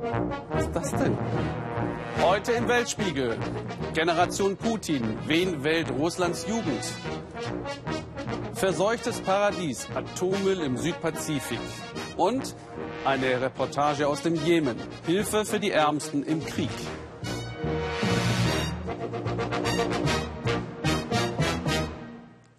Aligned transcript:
Was 0.00 0.64
ist 0.64 0.74
das 0.74 0.90
denn? 0.92 1.18
Heute 2.22 2.52
im 2.52 2.68
Weltspiegel. 2.68 3.36
Generation 3.92 4.56
Putin. 4.56 5.18
Wen 5.26 5.62
wählt 5.62 5.90
Russlands 5.90 6.46
Jugend? 6.48 6.84
Verseuchtes 8.54 9.20
Paradies. 9.20 9.86
Atommüll 9.94 10.60
im 10.60 10.78
Südpazifik. 10.78 11.60
Und 12.16 12.54
eine 13.04 13.42
Reportage 13.42 14.08
aus 14.08 14.22
dem 14.22 14.36
Jemen. 14.36 14.76
Hilfe 15.04 15.44
für 15.44 15.60
die 15.60 15.70
Ärmsten 15.70 16.22
im 16.22 16.44
Krieg. 16.46 16.70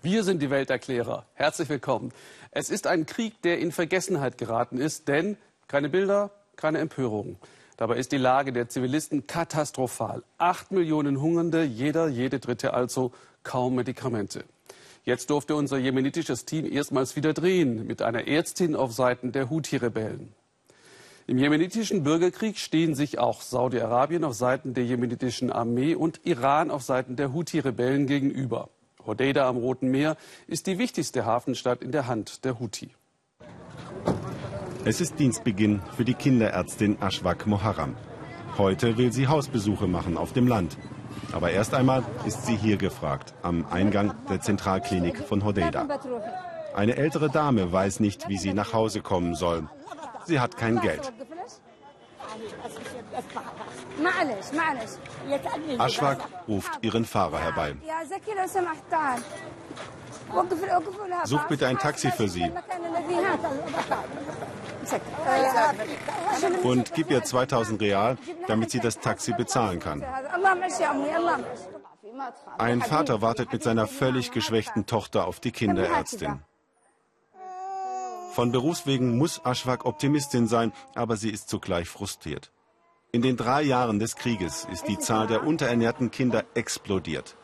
Wir 0.03 0.23
sind 0.23 0.43
die 0.43 0.51
Welterklärer. 0.51 1.25
Herzlich 1.33 1.69
willkommen. 1.69 2.11
Es 2.51 2.69
ist 2.69 2.85
ein 2.85 3.07
Krieg, 3.07 3.41
der 3.41 3.57
in 3.57 3.71
Vergessenheit 3.71 4.37
geraten 4.37 4.77
ist, 4.77 5.07
denn 5.07 5.37
keine 5.67 5.89
Bilder, 5.89 6.31
keine 6.55 6.79
Empörung. 6.79 7.37
Dabei 7.77 7.97
ist 7.97 8.11
die 8.11 8.17
Lage 8.17 8.53
der 8.53 8.69
Zivilisten 8.69 9.25
katastrophal. 9.25 10.23
Acht 10.37 10.71
Millionen 10.71 11.19
Hungernde, 11.21 11.63
jeder, 11.63 12.07
jede 12.07 12.39
Dritte 12.39 12.73
also, 12.73 13.11
kaum 13.43 13.75
Medikamente. 13.75 14.43
Jetzt 15.03 15.31
durfte 15.31 15.55
unser 15.55 15.77
jemenitisches 15.77 16.45
Team 16.45 16.71
erstmals 16.71 17.15
wieder 17.15 17.33
drehen 17.33 17.87
mit 17.87 18.03
einer 18.03 18.27
Ärztin 18.27 18.75
auf 18.75 18.93
Seiten 18.93 19.31
der 19.31 19.49
Houthi-Rebellen. 19.49 20.33
Im 21.25 21.37
jemenitischen 21.37 22.03
Bürgerkrieg 22.03 22.57
stehen 22.57 22.93
sich 22.93 23.17
auch 23.17 23.41
Saudi-Arabien 23.41 24.23
auf 24.23 24.33
Seiten 24.33 24.73
der 24.73 24.85
jemenitischen 24.85 25.51
Armee 25.51 25.95
und 25.95 26.21
Iran 26.23 26.69
auf 26.69 26.83
Seiten 26.83 27.15
der 27.15 27.33
Houthi-Rebellen 27.33 28.05
gegenüber. 28.05 28.69
Hodeida 29.05 29.47
am 29.47 29.57
Roten 29.57 29.89
Meer 29.89 30.17
ist 30.47 30.67
die 30.67 30.77
wichtigste 30.77 31.25
Hafenstadt 31.25 31.81
in 31.81 31.91
der 31.91 32.07
Hand 32.07 32.45
der 32.45 32.59
Houthi. 32.59 32.91
Es 34.83 34.99
ist 34.99 35.19
Dienstbeginn 35.19 35.79
für 35.95 36.03
die 36.03 36.15
Kinderärztin 36.15 36.99
Ashwak 37.01 37.45
Moharram. 37.45 37.95
Heute 38.57 38.97
will 38.97 39.13
sie 39.13 39.27
Hausbesuche 39.27 39.85
machen 39.87 40.17
auf 40.17 40.33
dem 40.33 40.47
Land. 40.47 40.75
Aber 41.33 41.51
erst 41.51 41.75
einmal 41.75 42.03
ist 42.25 42.47
sie 42.47 42.55
hier 42.55 42.77
gefragt, 42.77 43.35
am 43.43 43.65
Eingang 43.69 44.13
der 44.27 44.41
Zentralklinik 44.41 45.19
von 45.19 45.45
Hodeida. 45.45 45.87
Eine 46.73 46.95
ältere 46.97 47.29
Dame 47.29 47.71
weiß 47.71 47.99
nicht, 47.99 48.27
wie 48.27 48.37
sie 48.37 48.53
nach 48.53 48.73
Hause 48.73 49.01
kommen 49.01 49.35
soll. 49.35 49.69
Sie 50.25 50.39
hat 50.39 50.57
kein 50.57 50.79
Geld. 50.81 51.13
Ashwak 55.77 56.19
ruft 56.47 56.71
ihren 56.81 57.05
Fahrer 57.05 57.39
herbei. 57.39 57.75
Such 61.25 61.47
bitte 61.47 61.67
ein 61.67 61.77
Taxi 61.77 62.09
für 62.09 62.27
sie. 62.27 62.51
Und 66.63 66.93
gib 66.93 67.11
ihr 67.11 67.23
2000 67.23 67.81
Real, 67.81 68.17
damit 68.47 68.71
sie 68.71 68.79
das 68.79 68.99
Taxi 68.99 69.33
bezahlen 69.33 69.79
kann. 69.79 70.03
Ein 72.57 72.81
Vater 72.81 73.21
wartet 73.21 73.51
mit 73.53 73.63
seiner 73.63 73.87
völlig 73.87 74.31
geschwächten 74.31 74.85
Tochter 74.85 75.27
auf 75.27 75.39
die 75.39 75.51
Kinderärztin. 75.51 76.41
Von 78.33 78.51
Berufswegen 78.51 79.17
muss 79.17 79.41
Ashwak 79.43 79.85
Optimistin 79.85 80.47
sein, 80.47 80.71
aber 80.95 81.17
sie 81.17 81.29
ist 81.29 81.49
zugleich 81.49 81.89
frustriert. 81.89 82.51
In 83.11 83.21
den 83.21 83.35
drei 83.35 83.61
Jahren 83.61 83.99
des 83.99 84.15
Krieges 84.15 84.65
ist 84.71 84.87
die 84.87 84.97
Zahl 84.97 85.27
der 85.27 85.45
unterernährten 85.45 86.11
Kinder 86.11 86.45
explodiert. 86.53 87.35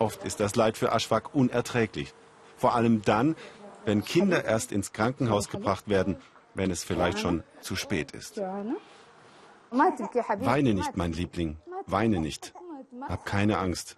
Oft 0.00 0.24
ist 0.24 0.40
das 0.40 0.56
Leid 0.56 0.76
für 0.76 0.90
Ashwak 0.90 1.32
unerträglich. 1.32 2.12
Vor 2.56 2.74
allem 2.74 3.02
dann, 3.02 3.36
wenn 3.84 4.04
Kinder 4.04 4.44
erst 4.44 4.72
ins 4.72 4.92
Krankenhaus 4.92 5.48
gebracht 5.48 5.88
werden, 5.88 6.16
wenn 6.54 6.70
es 6.70 6.84
vielleicht 6.84 7.18
schon 7.18 7.42
zu 7.60 7.76
spät 7.76 8.12
ist. 8.12 8.40
Weine 9.70 10.74
nicht, 10.74 10.96
mein 10.96 11.12
Liebling, 11.12 11.56
weine 11.86 12.20
nicht. 12.20 12.52
Hab 13.08 13.24
keine 13.24 13.58
Angst. 13.58 13.96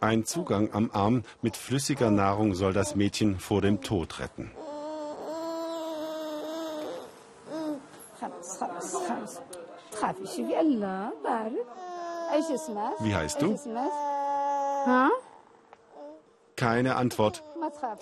Ein 0.00 0.24
Zugang 0.24 0.72
am 0.72 0.90
Arm 0.92 1.22
mit 1.42 1.56
flüssiger 1.56 2.10
Nahrung 2.10 2.54
soll 2.54 2.72
das 2.72 2.96
Mädchen 2.96 3.38
vor 3.38 3.60
dem 3.60 3.82
Tod 3.82 4.18
retten. 4.20 4.50
Wie 13.00 13.14
heißt 13.14 13.42
du? 13.42 13.58
Keine 16.56 16.96
Antwort. 16.96 17.42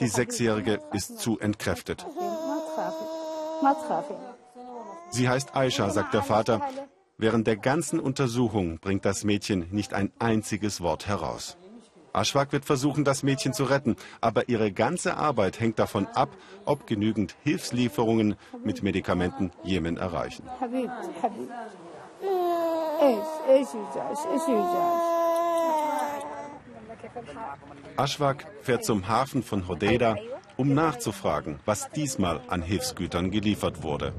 Die 0.00 0.08
Sechsjährige 0.08 0.80
ist 0.92 1.18
zu 1.18 1.38
entkräftet. 1.38 2.06
Sie 5.10 5.28
heißt 5.28 5.56
Aisha, 5.56 5.90
sagt 5.90 6.14
der 6.14 6.22
Vater. 6.22 6.60
Während 7.16 7.46
der 7.46 7.56
ganzen 7.56 7.98
Untersuchung 7.98 8.78
bringt 8.78 9.04
das 9.04 9.24
Mädchen 9.24 9.66
nicht 9.72 9.92
ein 9.92 10.12
einziges 10.18 10.80
Wort 10.80 11.08
heraus. 11.08 11.56
Ashwak 12.12 12.52
wird 12.52 12.64
versuchen, 12.64 13.04
das 13.04 13.22
Mädchen 13.22 13.52
zu 13.52 13.64
retten, 13.64 13.96
aber 14.20 14.48
ihre 14.48 14.72
ganze 14.72 15.16
Arbeit 15.16 15.60
hängt 15.60 15.78
davon 15.78 16.06
ab, 16.14 16.30
ob 16.64 16.86
genügend 16.86 17.36
Hilfslieferungen 17.42 18.36
mit 18.64 18.82
Medikamenten 18.82 19.52
Jemen 19.62 19.96
erreichen. 19.96 20.44
Ashwak 27.96 28.46
fährt 28.62 28.84
zum 28.84 29.08
Hafen 29.08 29.42
von 29.42 29.68
Hodeida, 29.68 30.16
um 30.58 30.74
nachzufragen, 30.74 31.60
was 31.64 31.88
diesmal 31.90 32.40
an 32.48 32.62
Hilfsgütern 32.62 33.30
geliefert 33.30 33.82
wurde. 33.82 34.12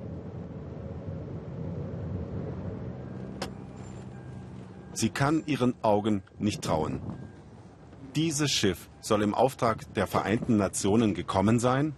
Sie 4.94 5.10
kann 5.10 5.44
ihren 5.46 5.76
Augen 5.84 6.24
nicht 6.40 6.64
trauen. 6.64 7.02
Dieses 8.16 8.52
Schiff 8.52 8.90
soll 9.02 9.22
im 9.22 9.34
Auftrag 9.34 9.94
der 9.94 10.08
Vereinten 10.08 10.58
Nationen 10.58 11.14
gekommen 11.14 11.60
sein? 11.60 11.96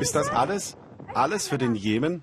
Ist 0.00 0.14
das 0.14 0.28
alles? 0.28 0.76
Alles 1.14 1.48
für 1.48 1.58
den 1.58 1.74
Jemen? 1.74 2.22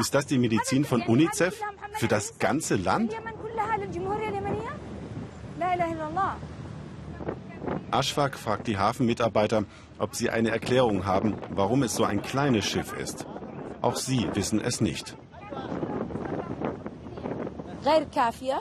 Ist 0.00 0.14
das 0.14 0.26
die 0.26 0.38
Medizin 0.38 0.84
von 0.84 1.02
UNICEF? 1.02 1.60
Für 1.94 2.08
das 2.08 2.38
ganze 2.38 2.76
Land? 2.76 3.14
Ashfaq 7.90 8.36
fragt 8.36 8.66
die 8.66 8.78
Hafenmitarbeiter, 8.78 9.64
ob 9.98 10.14
sie 10.14 10.30
eine 10.30 10.50
Erklärung 10.50 11.06
haben, 11.06 11.34
warum 11.50 11.82
es 11.82 11.94
so 11.94 12.04
ein 12.04 12.22
kleines 12.22 12.64
Schiff 12.64 12.92
ist. 12.92 13.26
Auch 13.80 13.96
sie 13.96 14.28
wissen 14.34 14.60
es 14.60 14.80
nicht. 14.80 15.16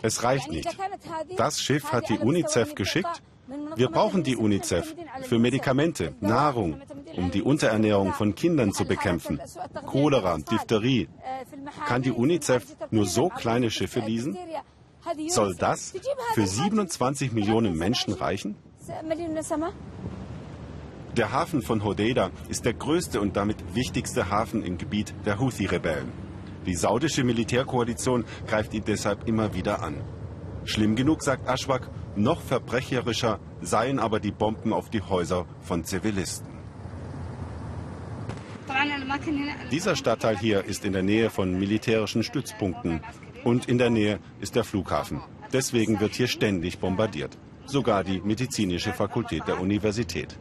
Es 0.01 0.23
reicht 0.23 0.49
nicht. 0.49 0.77
Das 1.37 1.61
Schiff 1.61 1.91
hat 1.91 2.09
die 2.09 2.19
UNICEF 2.19 2.75
geschickt. 2.75 3.21
Wir 3.75 3.89
brauchen 3.89 4.23
die 4.23 4.35
UNICEF 4.35 4.95
für 5.23 5.39
Medikamente, 5.39 6.15
Nahrung, 6.19 6.81
um 7.15 7.31
die 7.31 7.41
Unterernährung 7.41 8.13
von 8.13 8.35
Kindern 8.35 8.73
zu 8.73 8.85
bekämpfen. 8.85 9.39
Cholera, 9.85 10.37
Diphtherie. 10.37 11.07
Kann 11.85 12.01
die 12.01 12.11
UNICEF 12.11 12.75
nur 12.91 13.05
so 13.05 13.29
kleine 13.29 13.71
Schiffe 13.71 14.01
leasen? 14.01 14.37
Soll 15.27 15.55
das 15.55 15.93
für 16.33 16.45
27 16.45 17.31
Millionen 17.31 17.77
Menschen 17.77 18.13
reichen? 18.13 18.55
Der 21.17 21.31
Hafen 21.31 21.61
von 21.61 21.83
Hodeida 21.83 22.31
ist 22.47 22.63
der 22.65 22.73
größte 22.73 23.19
und 23.19 23.35
damit 23.35 23.57
wichtigste 23.75 24.29
Hafen 24.29 24.63
im 24.63 24.77
Gebiet 24.77 25.13
der 25.25 25.39
Houthi-Rebellen. 25.39 26.11
Die 26.65 26.75
saudische 26.75 27.23
Militärkoalition 27.23 28.25
greift 28.45 28.73
ihn 28.73 28.83
deshalb 28.85 29.27
immer 29.27 29.53
wieder 29.53 29.81
an. 29.81 29.95
Schlimm 30.63 30.95
genug, 30.95 31.23
sagt 31.23 31.47
Ashwak, 31.47 31.89
noch 32.15 32.41
verbrecherischer 32.41 33.39
seien 33.61 33.99
aber 33.99 34.19
die 34.19 34.31
Bomben 34.31 34.73
auf 34.73 34.89
die 34.89 35.01
Häuser 35.01 35.45
von 35.61 35.83
Zivilisten. 35.83 36.47
Dieser 39.71 39.95
Stadtteil 39.95 40.37
hier 40.37 40.65
ist 40.65 40.85
in 40.85 40.93
der 40.93 41.03
Nähe 41.03 41.29
von 41.29 41.57
militärischen 41.57 42.23
Stützpunkten 42.23 43.01
und 43.43 43.67
in 43.67 43.77
der 43.77 43.89
Nähe 43.89 44.19
ist 44.39 44.55
der 44.55 44.63
Flughafen. 44.63 45.21
Deswegen 45.53 45.99
wird 45.99 46.13
hier 46.13 46.27
ständig 46.27 46.79
bombardiert. 46.79 47.37
Sogar 47.67 48.03
die 48.03 48.21
medizinische 48.21 48.93
Fakultät 48.93 49.47
der 49.47 49.59
Universität. 49.59 50.39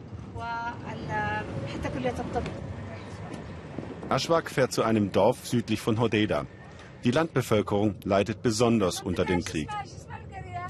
Ashwak 4.09 4.49
fährt 4.49 4.71
zu 4.71 4.83
einem 4.83 5.11
Dorf 5.11 5.45
südlich 5.45 5.81
von 5.81 5.99
Hodeida. 5.99 6.45
Die 7.03 7.11
Landbevölkerung 7.11 7.95
leidet 8.03 8.41
besonders 8.41 9.01
unter 9.01 9.25
dem 9.25 9.43
Krieg. 9.43 9.69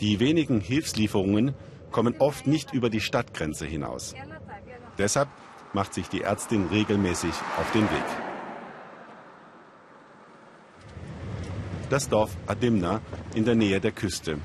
Die 0.02 0.20
wenigen 0.20 0.60
Hilfslieferungen 0.60 1.54
kommen 1.92 2.16
oft 2.20 2.48
nicht 2.48 2.74
über 2.74 2.90
die 2.90 3.02
Stadtgrenze 3.02 3.66
hinaus. 3.66 4.16
Deshalb 4.98 5.30
macht 5.74 5.94
sich 5.94 6.10
die 6.10 6.22
Ärztin 6.22 6.68
regelmäßig 6.68 7.34
auf 7.60 7.72
den 7.72 7.84
Weg. 7.84 8.06
Das 11.90 12.10
Dorf 12.10 12.36
Adimna 12.48 13.00
in 13.34 13.46
der 13.46 13.56
Nähe 13.56 13.80
der 13.80 13.92
Küste. 13.92 14.40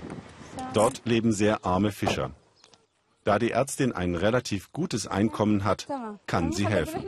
Dort 0.75 1.03
leben 1.05 1.33
sehr 1.33 1.65
arme 1.65 1.93
Fischer. 1.93 2.31
Da 3.25 3.39
die 3.39 3.53
Ärztin 3.53 3.93
ein 3.93 4.15
relativ 4.15 4.73
gutes 4.73 5.07
Einkommen 5.07 5.65
hat, 5.65 5.87
kann 6.27 6.53
sie 6.53 6.67
helfen. 6.67 7.07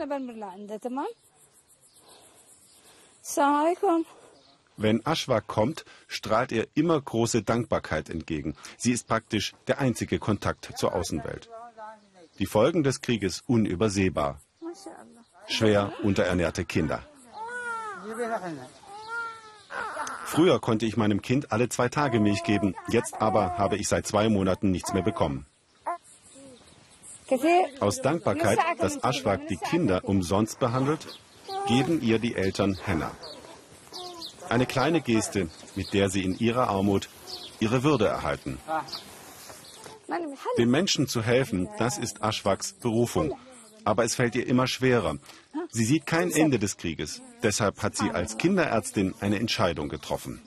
Wenn 4.77 5.07
Ashwak 5.07 5.47
kommt, 5.47 5.85
strahlt 6.09 6.53
er 6.53 6.67
immer 6.75 7.01
große 7.01 7.43
Dankbarkeit 7.43 8.11
entgegen. 8.11 8.55
Sie 8.77 8.93
ist 8.93 9.07
praktisch 9.07 9.55
der 9.67 9.79
einzige 9.79 10.19
Kontakt 10.19 10.73
zur 10.77 10.95
Außenwelt. 10.95 11.49
Die 12.39 12.47
Folgen 12.47 12.83
des 12.83 13.01
Krieges 13.01 13.43
unübersehbar. 13.47 14.41
Schwer 15.47 15.93
unterernährte 16.03 16.65
Kinder. 16.65 17.03
Früher 20.35 20.59
konnte 20.59 20.85
ich 20.85 20.97
meinem 20.97 21.23
Kind 21.23 21.53
alle 21.53 21.69
zwei 21.69 21.89
Tage 21.89 22.19
Milch 22.19 22.43
geben, 22.43 22.75
jetzt 22.89 23.23
aber 23.23 23.57
habe 23.57 23.77
ich 23.77 23.87
seit 23.87 24.05
zwei 24.05 24.29
Monaten 24.29 24.73
nichts 24.73 24.93
mehr 24.93 25.03
bekommen. 25.03 25.47
Aus 27.79 28.03
Dankbarkeit, 28.03 28.59
dass 28.79 29.03
Ashwak 29.03 29.47
die 29.47 29.57
Kinder 29.57 30.03
umsonst 30.05 30.59
behandelt, 30.59 31.07
geben 31.69 32.03
ihr 32.03 32.19
die 32.19 32.35
Eltern 32.35 32.77
Henna. 32.85 33.13
Eine 34.49 34.67
kleine 34.67 35.01
Geste, 35.01 35.49
mit 35.77 35.95
der 35.95 36.11
sie 36.11 36.25
in 36.25 36.37
ihrer 36.37 36.69
Armut 36.69 37.09
ihre 37.61 37.85
Würde 37.85 38.07
erhalten. 38.07 38.59
Den 40.59 40.71
Menschen 40.71 41.07
zu 41.07 41.23
helfen, 41.23 41.69
das 41.79 41.97
ist 41.97 42.23
Ashwaks 42.23 42.73
Berufung. 42.73 43.39
Aber 43.85 44.05
es 44.05 44.15
fällt 44.15 44.35
ihr 44.35 44.47
immer 44.47 44.67
schwerer. 44.67 45.19
Sie 45.71 45.85
sieht 45.85 46.07
kein 46.07 46.31
Ende 46.31 46.59
des 46.59 46.77
Krieges. 46.77 47.23
Deshalb 47.43 47.83
hat 47.83 47.97
sie 47.97 48.11
als 48.11 48.39
Kinderärztin 48.39 49.15
eine 49.21 49.39
Entscheidung 49.39 49.89
getroffen. 49.89 50.41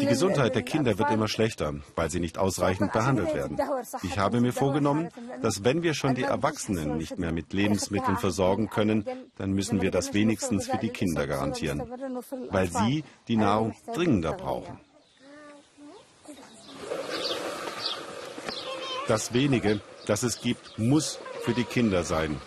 Die 0.00 0.06
Gesundheit 0.06 0.54
der 0.56 0.62
Kinder 0.62 0.98
wird 0.98 1.10
immer 1.10 1.28
schlechter, 1.28 1.74
weil 1.94 2.10
sie 2.10 2.18
nicht 2.18 2.38
ausreichend 2.38 2.92
behandelt 2.92 3.34
werden. 3.34 3.56
Ich 4.02 4.18
habe 4.18 4.40
mir 4.40 4.52
vorgenommen, 4.52 5.10
dass 5.42 5.62
wenn 5.62 5.82
wir 5.82 5.94
schon 5.94 6.16
die 6.16 6.24
Erwachsenen 6.24 6.96
nicht 6.96 7.18
mehr 7.18 7.32
mit 7.32 7.52
Lebensmitteln 7.52 8.16
versorgen 8.16 8.68
können, 8.68 9.04
dann 9.36 9.52
müssen 9.52 9.80
wir 9.80 9.92
das 9.92 10.12
wenigstens 10.12 10.66
für 10.66 10.78
die 10.78 10.88
Kinder 10.88 11.26
garantieren, 11.26 11.82
weil 12.50 12.68
sie 12.68 13.04
die 13.28 13.36
Nahrung 13.36 13.74
dringender 13.94 14.32
brauchen. 14.32 14.80
Das 19.06 19.32
wenige, 19.32 19.80
das 20.08 20.22
es 20.22 20.40
gibt, 20.40 20.78
muss 20.78 21.18
für 21.42 21.52
die 21.52 21.64
Kinder 21.64 22.02
sein. 22.02 22.40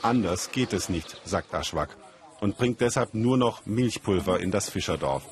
Anders 0.00 0.52
geht 0.52 0.72
es 0.72 0.88
nicht, 0.88 1.20
sagt 1.24 1.52
Aschwak 1.52 1.96
und 2.40 2.56
bringt 2.56 2.80
deshalb 2.80 3.14
nur 3.14 3.36
noch 3.36 3.66
Milchpulver 3.66 4.40
in 4.40 4.52
das 4.52 4.70
Fischerdorf. 4.70 5.24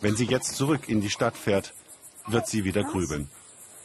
Wenn 0.00 0.16
sie 0.16 0.24
jetzt 0.24 0.56
zurück 0.56 0.88
in 0.88 1.00
die 1.00 1.10
Stadt 1.10 1.36
fährt, 1.36 1.72
wird 2.26 2.48
sie 2.48 2.64
wieder 2.64 2.82
grübeln. 2.82 3.30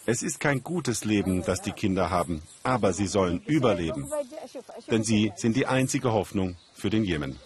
Es 0.07 0.23
ist 0.23 0.39
kein 0.39 0.63
gutes 0.63 1.05
Leben, 1.05 1.43
das 1.43 1.61
die 1.61 1.71
Kinder 1.71 2.09
haben, 2.09 2.41
aber 2.63 2.93
sie 2.93 3.07
sollen 3.07 3.41
überleben. 3.45 4.11
Denn 4.89 5.03
sie 5.03 5.33
sind 5.35 5.55
die 5.55 5.67
einzige 5.67 6.13
Hoffnung 6.13 6.55
für 6.73 6.89
den 6.89 7.03
Jemen. 7.03 7.39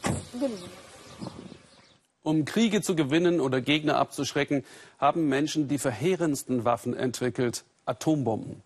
Um 2.23 2.45
Kriege 2.45 2.81
zu 2.81 2.95
gewinnen 2.95 3.41
oder 3.41 3.59
Gegner 3.59 3.97
abzuschrecken, 3.97 4.63
haben 4.97 5.27
Menschen 5.27 5.67
die 5.67 5.77
verheerendsten 5.77 6.63
Waffen 6.63 6.93
entwickelt, 6.93 7.65
Atombomben. 7.85 8.61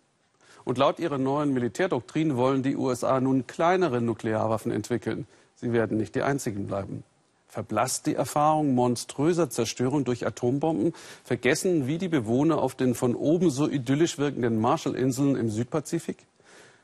Und 0.65 0.77
laut 0.77 0.99
ihrer 0.99 1.17
neuen 1.17 1.53
Militärdoktrin 1.53 2.37
wollen 2.37 2.63
die 2.63 2.75
USA 2.75 3.19
nun 3.19 3.47
kleinere 3.47 4.01
Nuklearwaffen 4.01 4.71
entwickeln. 4.71 5.27
Sie 5.55 5.73
werden 5.73 5.97
nicht 5.97 6.15
die 6.15 6.21
einzigen 6.21 6.67
bleiben. 6.67 7.03
Verblasst 7.47 8.07
die 8.07 8.15
Erfahrung 8.15 8.73
monströser 8.73 9.49
Zerstörung 9.49 10.05
durch 10.05 10.25
Atombomben? 10.25 10.93
Vergessen 11.23 11.85
wie 11.85 11.99
die 11.99 12.07
Bewohner 12.07 12.57
auf 12.57 12.73
den 12.73 12.95
von 12.95 13.13
oben 13.13 13.51
so 13.51 13.69
idyllisch 13.69 14.17
wirkenden 14.17 14.59
Marshallinseln 14.59 15.35
im 15.35 15.51
Südpazifik? 15.51 16.17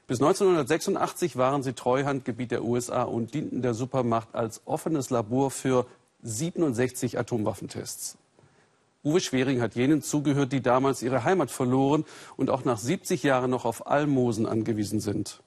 Bis 0.05 0.21
1986 0.21 1.37
waren 1.37 1.63
sie 1.63 1.73
Treuhandgebiet 1.73 2.51
der 2.51 2.63
USA 2.63 3.03
und 3.03 3.33
dienten 3.33 3.61
der 3.61 3.73
Supermacht 3.73 4.33
als 4.33 4.61
offenes 4.65 5.09
Labor 5.09 5.51
für 5.51 5.85
67 6.21 7.17
Atomwaffentests. 7.17 8.17
Uwe 9.01 9.21
Schwering 9.21 9.61
hat 9.61 9.75
jenen 9.75 10.01
zugehört, 10.01 10.51
die 10.51 10.61
damals 10.61 11.01
ihre 11.01 11.23
Heimat 11.23 11.51
verloren 11.51 12.03
und 12.35 12.49
auch 12.49 12.65
nach 12.65 12.77
70 12.77 13.23
Jahren 13.23 13.49
noch 13.49 13.63
auf 13.63 13.87
Almosen 13.87 14.45
angewiesen 14.45 14.99
sind. 14.99 15.41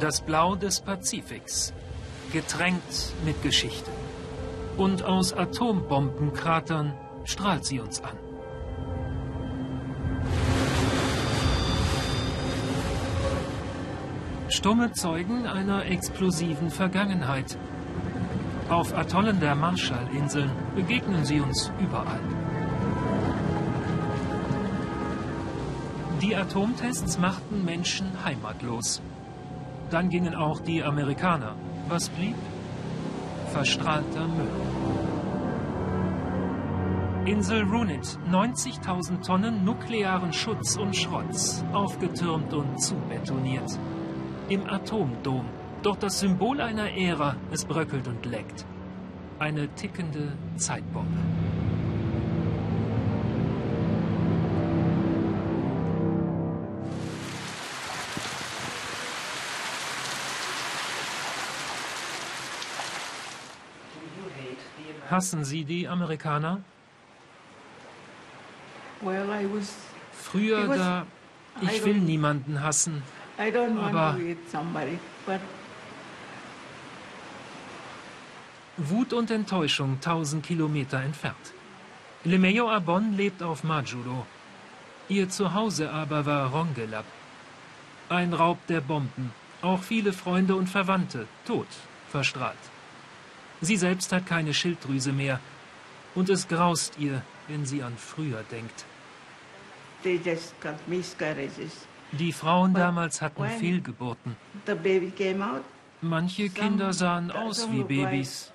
Das 0.00 0.22
Blau 0.22 0.56
des 0.56 0.80
Pazifiks, 0.80 1.74
getränkt 2.32 3.12
mit 3.26 3.42
Geschichte. 3.42 3.90
Und 4.78 5.02
aus 5.02 5.34
Atombombenkratern 5.34 6.94
strahlt 7.24 7.66
sie 7.66 7.80
uns 7.80 8.02
an. 8.02 8.16
Stumme 14.48 14.92
Zeugen 14.92 15.46
einer 15.46 15.84
explosiven 15.84 16.70
Vergangenheit. 16.70 17.58
Auf 18.70 18.96
Atollen 18.96 19.40
der 19.40 19.56
Marshallinseln 19.56 20.48
begegnen 20.76 21.24
sie 21.24 21.40
uns 21.40 21.72
überall. 21.80 22.20
Die 26.22 26.36
Atomtests 26.36 27.18
machten 27.18 27.64
Menschen 27.64 28.06
heimatlos. 28.24 29.02
Dann 29.90 30.08
gingen 30.08 30.36
auch 30.36 30.60
die 30.60 30.84
Amerikaner. 30.84 31.56
Was 31.88 32.08
blieb? 32.10 32.36
Verstrahlter 33.48 34.28
Müll. 34.28 34.52
Insel 37.24 37.64
Runit, 37.64 38.18
90.000 38.30 39.26
Tonnen 39.26 39.64
nuklearen 39.64 40.32
Schutz 40.32 40.76
und 40.76 40.94
Schrotz, 40.94 41.64
aufgetürmt 41.72 42.54
und 42.54 42.80
zubetoniert. 42.80 43.80
Im 44.48 44.64
Atomdom, 44.68 45.46
doch 45.82 45.96
das 45.96 46.20
Symbol 46.20 46.60
einer 46.60 46.90
Ära, 46.92 47.36
es 47.50 47.64
bröckelt 47.64 48.06
und 48.06 48.26
leckt. 48.26 48.66
Eine 49.38 49.68
tickende 49.74 50.32
Zeitbombe. 50.56 51.18
Hassen 65.10 65.44
Sie 65.44 65.64
die 65.64 65.88
Amerikaner? 65.88 66.60
Früher 70.12 70.68
da, 70.68 71.06
ich 71.62 71.84
will 71.84 71.98
niemanden 71.98 72.62
hassen, 72.62 73.02
aber 73.36 74.16
Wut 78.76 79.12
und 79.12 79.30
Enttäuschung 79.30 79.94
1000 79.94 80.44
Kilometer 80.44 81.00
entfernt. 81.00 81.54
Lemeo 82.24 82.70
Abon 82.70 83.16
lebt 83.16 83.42
auf 83.42 83.64
Majuro. 83.64 84.26
Ihr 85.08 85.28
Zuhause 85.28 85.90
aber 85.90 86.24
war 86.26 86.50
Rongelap. 86.50 87.04
Ein 88.08 88.32
Raub 88.32 88.58
der 88.66 88.80
Bomben. 88.80 89.32
Auch 89.62 89.82
viele 89.82 90.12
Freunde 90.12 90.54
und 90.54 90.68
Verwandte 90.68 91.26
tot, 91.46 91.66
verstrahlt. 92.08 92.56
Sie 93.60 93.76
selbst 93.76 94.12
hat 94.12 94.26
keine 94.26 94.54
Schilddrüse 94.54 95.12
mehr. 95.12 95.40
Und 96.14 96.30
es 96.30 96.48
graust 96.48 96.98
ihr, 96.98 97.22
wenn 97.48 97.66
sie 97.66 97.82
an 97.82 97.94
früher 97.96 98.42
denkt. 98.50 98.84
Die 102.12 102.32
Frauen 102.32 102.74
damals 102.74 103.20
hatten 103.20 103.46
Fehlgeburten. 103.48 104.36
Manche 106.02 106.48
Kinder 106.48 106.92
sahen 106.94 107.30
aus 107.30 107.68
wie 107.70 107.82
Babys. 107.82 108.50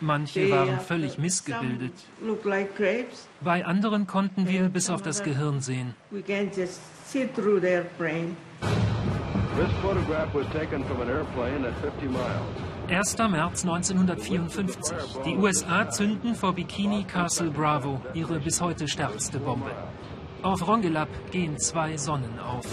Manche 0.00 0.50
waren 0.50 0.80
völlig 0.80 1.18
missgebildet. 1.18 1.92
Bei 3.40 3.64
anderen 3.64 4.06
konnten 4.08 4.48
wir 4.48 4.68
bis 4.68 4.90
auf 4.90 5.02
das 5.02 5.22
Gehirn 5.22 5.60
sehen. 5.60 5.94
1. 12.88 13.18
März 13.18 13.64
1954. 13.64 14.96
Die 15.24 15.36
USA 15.36 15.88
zünden 15.88 16.34
vor 16.34 16.52
Bikini 16.54 17.04
Castle 17.04 17.50
Bravo 17.50 18.00
ihre 18.14 18.40
bis 18.40 18.60
heute 18.60 18.88
stärkste 18.88 19.38
Bombe. 19.38 19.70
Auf 20.42 20.66
Rongelap 20.66 21.08
gehen 21.30 21.56
zwei 21.58 21.96
Sonnen 21.96 22.40
auf. 22.40 22.66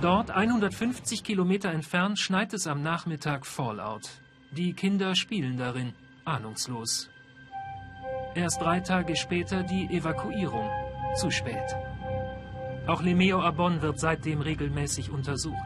Dort, 0.00 0.30
150 0.30 1.24
Kilometer 1.24 1.72
entfernt, 1.72 2.20
schneit 2.20 2.54
es 2.54 2.68
am 2.68 2.82
Nachmittag 2.82 3.44
Fallout. 3.44 4.08
Die 4.52 4.72
Kinder 4.72 5.16
spielen 5.16 5.56
darin, 5.56 5.92
ahnungslos. 6.24 7.10
Erst 8.36 8.60
drei 8.60 8.78
Tage 8.78 9.16
später 9.16 9.64
die 9.64 9.86
Evakuierung. 9.86 10.70
Zu 11.16 11.32
spät. 11.32 11.76
Auch 12.86 13.02
Lemeo 13.02 13.40
Abon 13.40 13.82
wird 13.82 13.98
seitdem 13.98 14.40
regelmäßig 14.40 15.10
untersucht. 15.10 15.56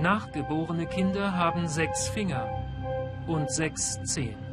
Nachgeborene 0.00 0.86
Kinder 0.86 1.34
haben 1.34 1.66
sechs 1.66 2.08
Finger 2.08 2.48
und 3.26 3.50
sechs 3.50 4.00
Zehen. 4.04 4.47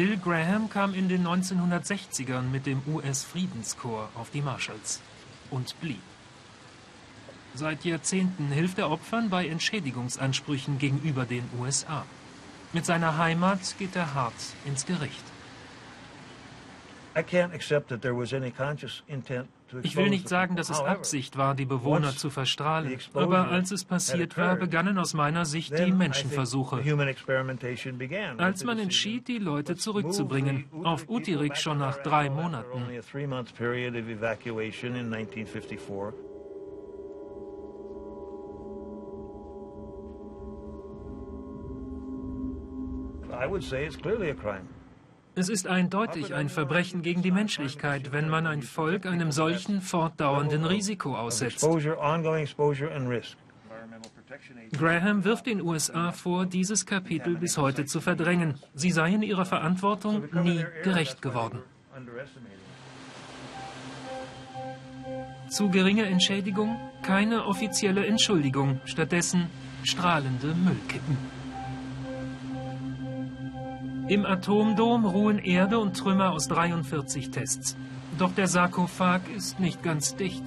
Bill 0.00 0.16
Graham 0.16 0.70
kam 0.70 0.94
in 0.94 1.10
den 1.10 1.26
1960ern 1.26 2.48
mit 2.50 2.64
dem 2.64 2.80
US-Friedenskorps 2.86 4.16
auf 4.16 4.30
die 4.30 4.40
Marshalls 4.40 5.02
und 5.50 5.78
blieb. 5.82 6.00
Seit 7.54 7.84
Jahrzehnten 7.84 8.46
hilft 8.46 8.78
er 8.78 8.90
Opfern 8.90 9.28
bei 9.28 9.46
Entschädigungsansprüchen 9.46 10.78
gegenüber 10.78 11.26
den 11.26 11.44
USA. 11.58 12.06
Mit 12.72 12.86
seiner 12.86 13.18
Heimat 13.18 13.58
geht 13.78 13.94
er 13.94 14.14
hart 14.14 14.32
ins 14.64 14.86
Gericht. 14.86 15.29
Ich 19.82 19.96
will 19.96 20.08
nicht 20.10 20.28
sagen, 20.28 20.56
dass 20.56 20.70
es 20.70 20.80
Absicht 20.80 21.36
war, 21.36 21.54
die 21.54 21.64
Bewohner 21.64 22.10
zu 22.10 22.30
verstrahlen, 22.30 22.98
aber 23.14 23.48
als 23.48 23.70
es 23.72 23.84
passiert 23.84 24.36
war, 24.36 24.56
begannen 24.56 24.98
aus 24.98 25.14
meiner 25.14 25.44
Sicht 25.44 25.76
die 25.76 25.92
Menschenversuche. 25.92 26.82
Als 28.38 28.64
man 28.64 28.78
entschied, 28.78 29.28
die 29.28 29.38
Leute 29.38 29.76
zurückzubringen, 29.76 30.66
auf 30.84 31.08
Utirik 31.08 31.56
schon 31.56 31.78
nach 31.78 31.98
drei 31.98 32.30
Monaten. 32.30 32.84
I 43.32 43.46
would 43.46 43.62
say 43.62 43.86
it's 43.86 43.96
clearly 43.96 44.28
a 44.30 44.34
crime. 44.34 44.68
Es 45.36 45.48
ist 45.48 45.66
eindeutig 45.66 46.34
ein 46.34 46.48
Verbrechen 46.48 47.02
gegen 47.02 47.22
die 47.22 47.30
Menschlichkeit, 47.30 48.12
wenn 48.12 48.28
man 48.28 48.46
ein 48.46 48.62
Volk 48.62 49.06
einem 49.06 49.30
solchen 49.30 49.80
fortdauernden 49.80 50.64
Risiko 50.64 51.16
aussetzt. 51.16 51.66
Graham 54.76 55.24
wirft 55.24 55.46
den 55.46 55.60
USA 55.60 56.12
vor, 56.12 56.46
dieses 56.46 56.86
Kapitel 56.86 57.36
bis 57.36 57.58
heute 57.58 57.84
zu 57.84 58.00
verdrängen. 58.00 58.54
Sie 58.74 58.90
seien 58.90 59.22
ihrer 59.22 59.44
Verantwortung 59.44 60.28
nie 60.42 60.64
gerecht 60.82 61.22
geworden. 61.22 61.60
Zu 65.48 65.68
geringe 65.68 66.06
Entschädigung, 66.06 66.76
keine 67.02 67.44
offizielle 67.46 68.06
Entschuldigung, 68.06 68.80
stattdessen 68.84 69.48
strahlende 69.82 70.54
Müllkippen. 70.54 71.39
Im 74.10 74.26
Atomdom 74.26 75.04
ruhen 75.04 75.38
Erde 75.38 75.78
und 75.78 75.96
Trümmer 75.96 76.32
aus 76.32 76.48
43 76.48 77.30
Tests. 77.30 77.76
Doch 78.18 78.32
der 78.34 78.48
Sarkophag 78.48 79.20
ist 79.36 79.60
nicht 79.60 79.84
ganz 79.84 80.16
dicht. 80.16 80.42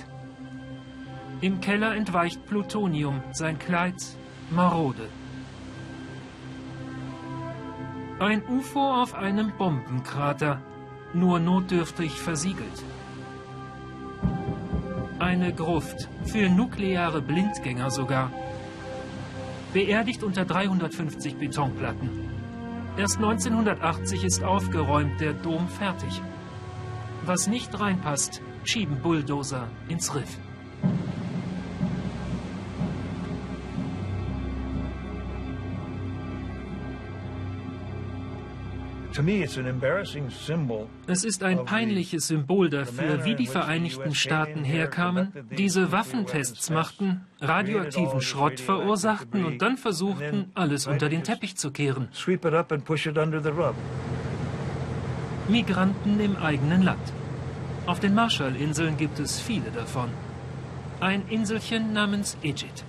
Im 1.40 1.62
Keller 1.62 1.96
entweicht 1.96 2.46
Plutonium, 2.46 3.24
sein 3.32 3.58
Kleid 3.58 3.96
marode. 4.50 5.08
Ein 8.20 8.44
UFO 8.50 9.02
auf 9.02 9.14
einem 9.16 9.54
Bombenkrater, 9.58 10.62
nur 11.14 11.40
notdürftig 11.40 12.20
versiegelt. 12.20 12.84
Eine 15.20 15.54
Gruft, 15.54 16.10
für 16.26 16.50
nukleare 16.50 17.22
Blindgänger 17.22 17.92
sogar. 17.92 18.30
Beerdigt 19.72 20.22
unter 20.22 20.44
350 20.44 21.38
Betonplatten. 21.38 22.23
Erst 22.96 23.18
1980 23.18 24.24
ist 24.24 24.44
aufgeräumt, 24.44 25.20
der 25.20 25.34
Dom 25.34 25.68
fertig. 25.68 26.22
Was 27.26 27.48
nicht 27.48 27.80
reinpasst, 27.80 28.42
schieben 28.64 29.02
Bulldozer 29.02 29.68
ins 29.88 30.14
Riff. 30.14 30.38
Es 41.08 41.24
ist 41.24 41.44
ein 41.44 41.66
peinliches 41.66 42.28
Symbol 42.28 42.70
dafür, 42.70 43.26
wie 43.26 43.36
die 43.36 43.46
Vereinigten 43.46 44.16
Staaten 44.16 44.64
herkamen, 44.64 45.32
diese 45.56 45.92
Waffentests 45.92 46.72
machten, 46.72 47.22
radioaktiven 47.40 48.22
Schrott 48.22 48.60
verursachten 48.60 49.46
und 49.46 49.62
dann 49.62 49.78
versuchten, 49.78 50.52
alles 50.56 50.88
unter 50.88 51.10
den 51.10 51.24
Teppich 51.24 51.56
zu 51.58 51.70
kehren. 51.70 52.08
Migranten 55.48 56.20
im 56.20 56.36
eigenen 56.38 56.82
Land. 56.82 57.14
Auf 57.86 58.00
den 58.00 58.16
Marshallinseln 58.16 58.98
gibt 58.98 59.20
es 59.20 59.40
viele 59.40 59.70
davon. 59.72 60.10
Ein 61.00 61.28
Inselchen 61.30 61.94
namens 61.94 62.38
Egypt. 62.42 62.84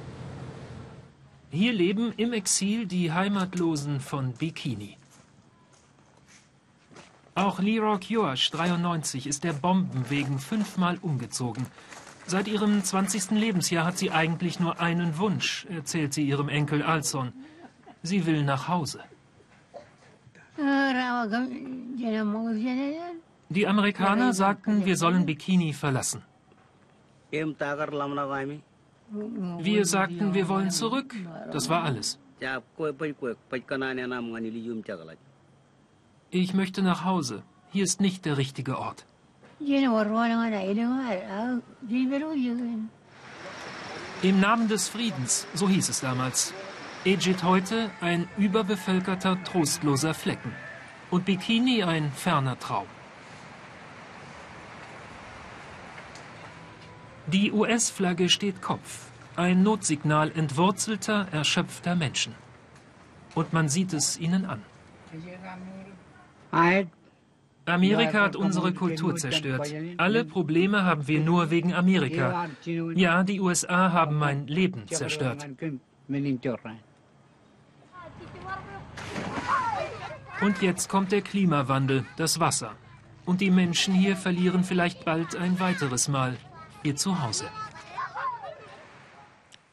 Hier 1.51 1.73
leben 1.73 2.13
im 2.17 2.33
Exil 2.33 2.87
die 2.87 3.13
Heimatlosen 3.13 4.01
von 4.01 4.33
Bikini. 4.33 4.97
Auch 7.37 7.59
Leroy 7.59 7.99
Kiosh, 7.99 8.51
93, 8.51 9.27
ist 9.27 9.43
der 9.43 9.53
Bomben 9.53 10.09
wegen 10.09 10.39
fünfmal 10.39 10.99
umgezogen. 11.03 11.67
Seit 12.27 12.47
ihrem 12.47 12.83
20. 12.83 13.33
Lebensjahr 13.33 13.85
hat 13.85 13.99
sie 13.99 14.11
eigentlich 14.11 14.61
nur 14.61 14.81
einen 14.81 15.19
Wunsch, 15.19 15.67
erzählt 15.69 16.15
sie 16.15 16.23
ihrem 16.23 16.49
Enkel 16.49 16.83
Alson. 16.83 17.33
Sie 18.03 18.25
will 18.27 18.45
nach 18.45 18.69
Hause. 18.69 19.01
Die 23.49 23.67
Amerikaner 23.67 24.33
sagten, 24.33 24.85
wir 24.87 24.97
sollen 24.97 25.27
Bikini 25.27 25.73
verlassen. 25.73 26.23
Wir 29.59 29.85
sagten, 29.85 30.35
wir 30.35 30.49
wollen 30.49 30.71
zurück. 30.71 31.15
Das 31.53 31.69
war 31.69 31.83
alles. 31.83 32.19
Ich 36.37 36.53
möchte 36.53 36.83
nach 36.83 37.05
Hause. 37.05 37.45
Hier 37.71 37.85
ist 37.85 38.01
nicht 38.01 38.25
der 38.25 38.37
richtige 38.37 38.77
Ort. 38.77 39.07
Im 44.23 44.41
Namen 44.41 44.67
des 44.67 44.89
Friedens, 44.89 45.47
so 45.55 45.69
hieß 45.69 45.89
es 45.89 46.01
damals. 46.01 46.53
Egypt 47.05 47.45
heute 47.45 47.89
ein 48.01 48.27
überbevölkerter, 48.37 49.45
trostloser 49.45 50.13
Flecken. 50.13 50.51
Und 51.13 51.25
Bikini 51.25 51.85
ein 51.85 52.11
ferner 52.11 52.59
Traum. 52.59 52.89
Die 57.29 57.53
US-Flagge 57.53 58.29
steht 58.29 58.61
Kopf. 58.61 59.07
Ein 59.37 59.63
Notsignal 59.63 60.33
entwurzelter, 60.33 61.29
erschöpfter 61.31 61.95
Menschen. 61.95 62.35
Und 63.37 63.53
man 63.53 63.69
sieht 63.69 63.93
es 63.93 64.19
ihnen 64.19 64.47
an. 64.47 64.63
Amerika 67.67 68.23
hat 68.23 68.37
unsere 68.37 68.73
Kultur 68.75 69.17
zerstört. 69.17 69.73
Alle 69.97 70.25
Probleme 70.25 70.85
haben 70.85 71.09
wir 71.09 71.21
nur 71.21 71.51
wegen 71.51 71.73
Amerika. 71.73 72.49
Ja, 72.95 73.23
die 73.25 73.41
USA 73.41 73.93
haben 73.93 74.19
mein 74.19 74.47
Leben 74.47 74.87
zerstört. 74.89 75.47
Und 80.41 80.63
jetzt 80.63 80.89
kommt 80.89 81.13
der 81.13 81.23
Klimawandel, 81.23 82.05
das 82.17 82.41
Wasser. 82.41 82.73
Und 83.25 83.41
die 83.41 83.51
Menschen 83.51 83.95
hier 83.95 84.17
verlieren 84.17 84.65
vielleicht 84.65 85.05
bald 85.05 85.37
ein 85.37 85.59
weiteres 85.59 86.09
Mal 86.09 86.37
ihr 86.83 86.97
Zuhause. 86.97 87.47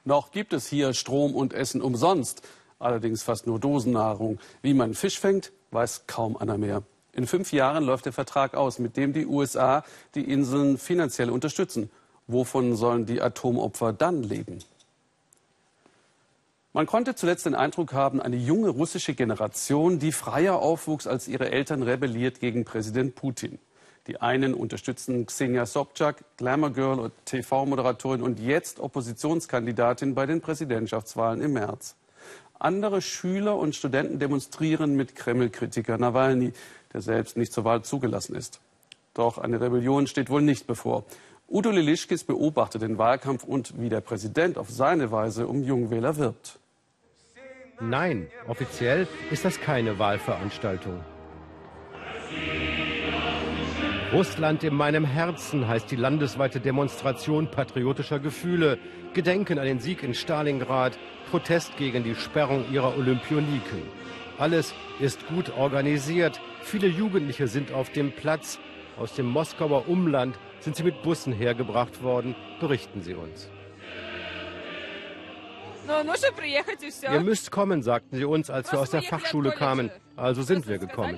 Noch 0.06 0.32
gibt 0.32 0.54
es 0.54 0.68
hier 0.68 0.94
Strom 0.94 1.36
und 1.36 1.54
Essen 1.54 1.82
umsonst, 1.82 2.48
allerdings 2.80 3.22
fast 3.22 3.46
nur 3.48 3.60
Dosennahrung. 3.60 4.40
Wie 4.62 4.74
man 4.74 4.94
Fisch 4.94 5.20
fängt, 5.20 5.52
weiß 5.72 6.08
kaum 6.08 6.38
einer 6.38 6.58
mehr. 6.58 6.84
In 7.13 7.28
fünf 7.28 7.51
Jahren 7.51 7.84
läuft 7.84 8.06
der 8.06 8.13
Vertrag 8.13 8.54
aus, 8.54 8.80
mit 8.80 8.96
dem 8.96 9.13
die 9.13 9.25
USA 9.25 9.84
die 10.16 10.32
Inseln 10.32 10.78
finanziell 10.78 11.30
unterstützen. 11.30 11.90
Wovon 12.28 12.75
sollen 12.75 13.06
die 13.06 13.22
Atomopfer 13.22 13.92
dann 13.92 14.24
leben? 14.24 14.60
Man 16.74 16.86
konnte 16.86 17.16
zuletzt 17.16 17.46
den 17.46 17.56
Eindruck 17.56 17.92
haben, 17.92 18.22
eine 18.22 18.38
junge 18.38 18.70
russische 18.70 19.13
Generation, 19.13 20.00
die 20.00 20.13
freier 20.13 20.60
aufwuchs 20.60 21.06
als 21.06 21.28
ihre 21.28 21.51
Eltern, 21.51 21.84
rebelliert 21.84 22.40
gegen 22.40 22.63
Präsident 22.63 23.16
Putin. 23.16 23.60
Die 24.08 24.22
einen 24.22 24.54
unterstützen 24.54 25.25
Xenia 25.25 25.66
Sobchak, 25.66 26.24
Glamour 26.38 26.72
Girl 26.72 27.00
und 27.00 27.13
TV-Moderatorin 27.25 28.22
und 28.22 28.40
jetzt 28.40 28.80
Oppositionskandidatin 28.80 30.16
bei 30.16 30.25
den 30.25 30.40
Präsidentschaftswahlen 30.40 31.42
im 31.42 31.54
März. 31.54 31.96
Andere 32.62 33.01
Schüler 33.01 33.58
und 33.58 33.75
Studenten 33.75 34.20
demonstrieren 34.20 34.96
mit 34.96 35.15
Kreml-Kritiker 35.15 35.98
Nawalny, 35.98 36.53
der 36.94 37.01
selbst 37.01 37.36
nicht 37.36 37.51
zur 37.51 37.63
Wahl 37.63 37.82
zugelassen 37.82 38.36
ist. 38.36 38.62
Doch 39.15 39.39
eine 39.39 39.60
Rebellion 39.60 40.06
steht 40.06 40.30
wohl 40.30 40.44
nicht 40.44 40.68
bevor. 40.68 41.03
Udo 41.50 41.72
Lilischkis 41.72 42.24
beobachtet 42.24 42.84
den 42.84 43.00
Wahlkampf 43.00 43.44
und 43.44 43.80
wie 43.82 43.89
der 43.89 44.01
Präsident 44.01 44.60
auf 44.60 44.70
seine 44.70 45.12
Weise 45.12 45.48
um 45.48 45.63
Jungwähler 45.63 46.18
wirbt. 46.18 46.60
Nein, 47.80 48.27
offiziell 48.48 49.08
ist 49.32 49.44
das 49.44 49.60
keine 49.60 49.98
Wahlveranstaltung. 49.98 51.00
Russland 54.13 54.62
in 54.65 54.75
meinem 54.75 55.06
Herzen 55.06 55.70
heißt 55.70 55.89
die 55.89 55.96
landesweite 55.96 56.60
Demonstration 56.60 57.50
patriotischer 57.50 58.20
Gefühle. 58.20 58.77
Gedenken 59.13 59.58
an 59.58 59.65
den 59.65 59.80
Sieg 59.80 60.03
in 60.03 60.13
Stalingrad, 60.13 61.00
Protest 61.30 61.77
gegen 61.77 62.03
die 62.03 62.15
Sperrung 62.15 62.65
ihrer 62.74 62.98
Olympioniken. 62.98 63.84
Alles 64.38 64.74
ist 65.00 65.25
gut 65.27 65.56
organisiert. 65.56 66.41
Viele 66.62 66.88
Jugendliche 66.88 67.48
sind 67.48 67.72
auf 67.72 67.89
dem 67.89 68.12
Platz. 68.12 68.60
Aus 69.00 69.13
dem 69.13 69.27
Moskauer 69.27 69.88
Umland 69.88 70.38
sind 70.60 70.75
sie 70.75 70.84
mit 70.84 71.01
Bussen 71.03 71.32
hergebracht 71.32 72.03
worden, 72.03 72.36
berichten 72.60 73.01
sie 73.01 73.13
uns. 73.13 73.50
Ihr 77.01 77.22
müsst 77.22 77.50
kommen, 77.50 77.82
sagten 77.82 78.18
sie 78.18 78.25
uns, 78.25 78.50
als 78.50 78.74
wir 78.74 78.80
aus 78.82 78.91
der 78.91 79.03
Fachschule 79.03 79.51
kamen. 79.51 79.89
Also 80.18 80.41
sind 80.44 80.68
wir 80.68 80.80
gekommen. 80.80 81.18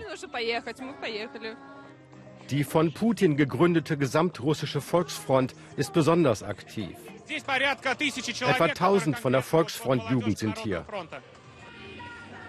Die 2.53 2.63
von 2.63 2.93
Putin 2.93 3.36
gegründete 3.36 3.98
Gesamtrussische 3.98 4.79
Volksfront 4.79 5.55
ist 5.75 5.91
besonders 5.91 6.43
aktiv. 6.43 6.95
Etwa 7.27 8.65
1000 8.65 9.17
von 9.17 9.33
der 9.33 9.41
Volksfront-Jugend 9.41 10.38
sind 10.38 10.60
hier. 10.60 10.86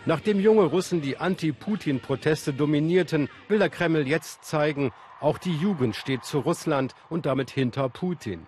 Nachdem 0.04 0.40
junge 0.40 0.64
Russen 0.64 1.00
die 1.00 1.16
Anti-Putin-Proteste 1.16 2.52
dominierten, 2.52 3.30
will 3.48 3.58
der 3.58 3.70
Kreml 3.70 4.06
jetzt 4.06 4.44
zeigen, 4.44 4.92
auch 5.22 5.38
die 5.38 5.56
Jugend 5.56 5.96
steht 5.96 6.22
zu 6.22 6.40
Russland 6.40 6.94
und 7.08 7.24
damit 7.24 7.48
hinter 7.48 7.88
Putin. 7.88 8.46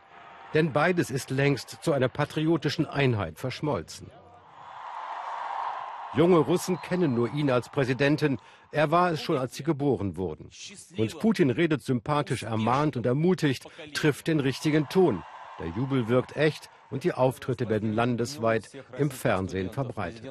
Denn 0.53 0.75
beides 0.75 1.11
ist 1.11 1.31
längst 1.31 1.79
zu 1.83 1.95
einer 1.95 2.09
patriotischen 2.09 2.85
Einheit 2.85 3.39
verschmolzen. 3.39 4.11
Junge 6.17 6.39
Russen 6.39 6.81
kennen 6.81 7.15
nur 7.15 7.33
ihn 7.35 7.51
als 7.51 7.69
Präsidenten. 7.69 8.39
Er 8.73 8.91
war 8.91 9.11
es 9.11 9.21
schon, 9.21 9.37
als 9.37 9.55
sie 9.55 9.63
geboren 9.63 10.17
wurden. 10.17 10.51
Und 10.97 11.19
Putin 11.19 11.51
redet 11.51 11.83
sympathisch, 11.83 12.43
ermahnt 12.43 12.97
und 12.97 13.05
ermutigt, 13.05 13.67
trifft 13.93 14.27
den 14.27 14.41
richtigen 14.41 14.89
Ton. 14.89 15.23
Der 15.59 15.69
Jubel 15.69 16.09
wirkt 16.09 16.37
echt 16.37 16.71
und 16.91 17.05
die 17.05 17.13
Auftritte 17.13 17.69
werden 17.69 17.93
landesweit 17.93 18.71
im 18.99 19.11
Fernsehen 19.11 19.71
verbreitet. 19.71 20.25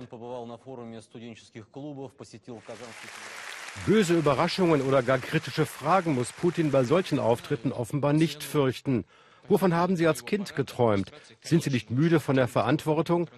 Böse 3.86 4.18
Überraschungen 4.18 4.82
oder 4.82 5.04
gar 5.04 5.18
kritische 5.20 5.66
Fragen 5.66 6.16
muss 6.16 6.32
Putin 6.32 6.72
bei 6.72 6.84
solchen 6.84 7.20
Auftritten 7.20 7.72
offenbar 7.72 8.14
nicht 8.14 8.42
fürchten. 8.44 9.06
Wovon 9.48 9.74
haben 9.74 9.96
Sie 9.96 10.08
als 10.08 10.26
Kind 10.26 10.56
geträumt? 10.56 11.12
Sind 11.42 11.64
Sie 11.64 11.70
nicht 11.70 11.92
müde 11.92 12.20
von 12.20 12.36
der 12.36 12.48
Verantwortung? 12.48 13.30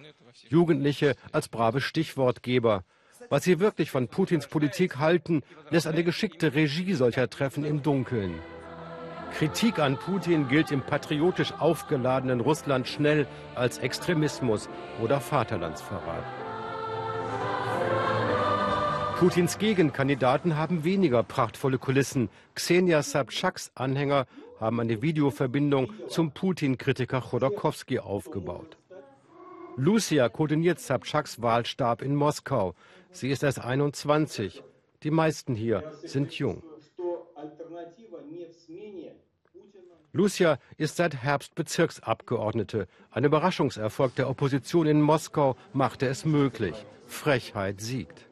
Jugendliche 0.48 1.14
als 1.32 1.48
brave 1.48 1.80
Stichwortgeber. 1.80 2.84
Was 3.30 3.44
sie 3.44 3.60
wirklich 3.60 3.90
von 3.90 4.08
Putins 4.08 4.46
Politik 4.46 4.98
halten, 4.98 5.42
lässt 5.70 5.86
eine 5.86 6.04
geschickte 6.04 6.54
Regie 6.54 6.94
solcher 6.94 7.28
Treffen 7.28 7.64
im 7.64 7.82
Dunkeln. 7.82 8.34
Kritik 9.36 9.78
an 9.78 9.98
Putin 9.98 10.48
gilt 10.48 10.70
im 10.70 10.80
patriotisch 10.80 11.52
aufgeladenen 11.58 12.40
Russland 12.40 12.88
schnell 12.88 13.26
als 13.54 13.78
Extremismus 13.78 14.70
oder 15.02 15.20
Vaterlandsverrat. 15.20 16.24
Putins 19.18 19.58
Gegenkandidaten 19.58 20.56
haben 20.56 20.84
weniger 20.84 21.22
prachtvolle 21.22 21.78
Kulissen. 21.78 22.30
Xenia 22.54 23.02
Sabchaks 23.02 23.72
Anhänger 23.74 24.26
haben 24.60 24.80
eine 24.80 25.02
Videoverbindung 25.02 25.92
zum 26.08 26.32
Putin-Kritiker 26.32 27.20
Chodorkowski 27.20 27.98
aufgebaut. 27.98 28.76
Lucia 29.76 30.28
koordiniert 30.28 30.80
Sabchaks 30.80 31.40
Wahlstab 31.40 32.02
in 32.02 32.16
Moskau. 32.16 32.74
Sie 33.12 33.30
ist 33.30 33.42
erst 33.42 33.60
21. 33.60 34.62
Die 35.04 35.10
meisten 35.10 35.54
hier 35.54 35.84
sind 36.02 36.32
jung. 36.32 36.62
Lucia 40.12 40.58
ist 40.78 40.96
seit 40.96 41.14
Herbst 41.22 41.54
Bezirksabgeordnete. 41.54 42.88
Ein 43.10 43.24
Überraschungserfolg 43.24 44.16
der 44.16 44.28
Opposition 44.28 44.86
in 44.86 45.00
Moskau 45.00 45.56
machte 45.72 46.06
es 46.06 46.24
möglich. 46.24 46.74
Frechheit 47.06 47.80
siegt. 47.80 48.27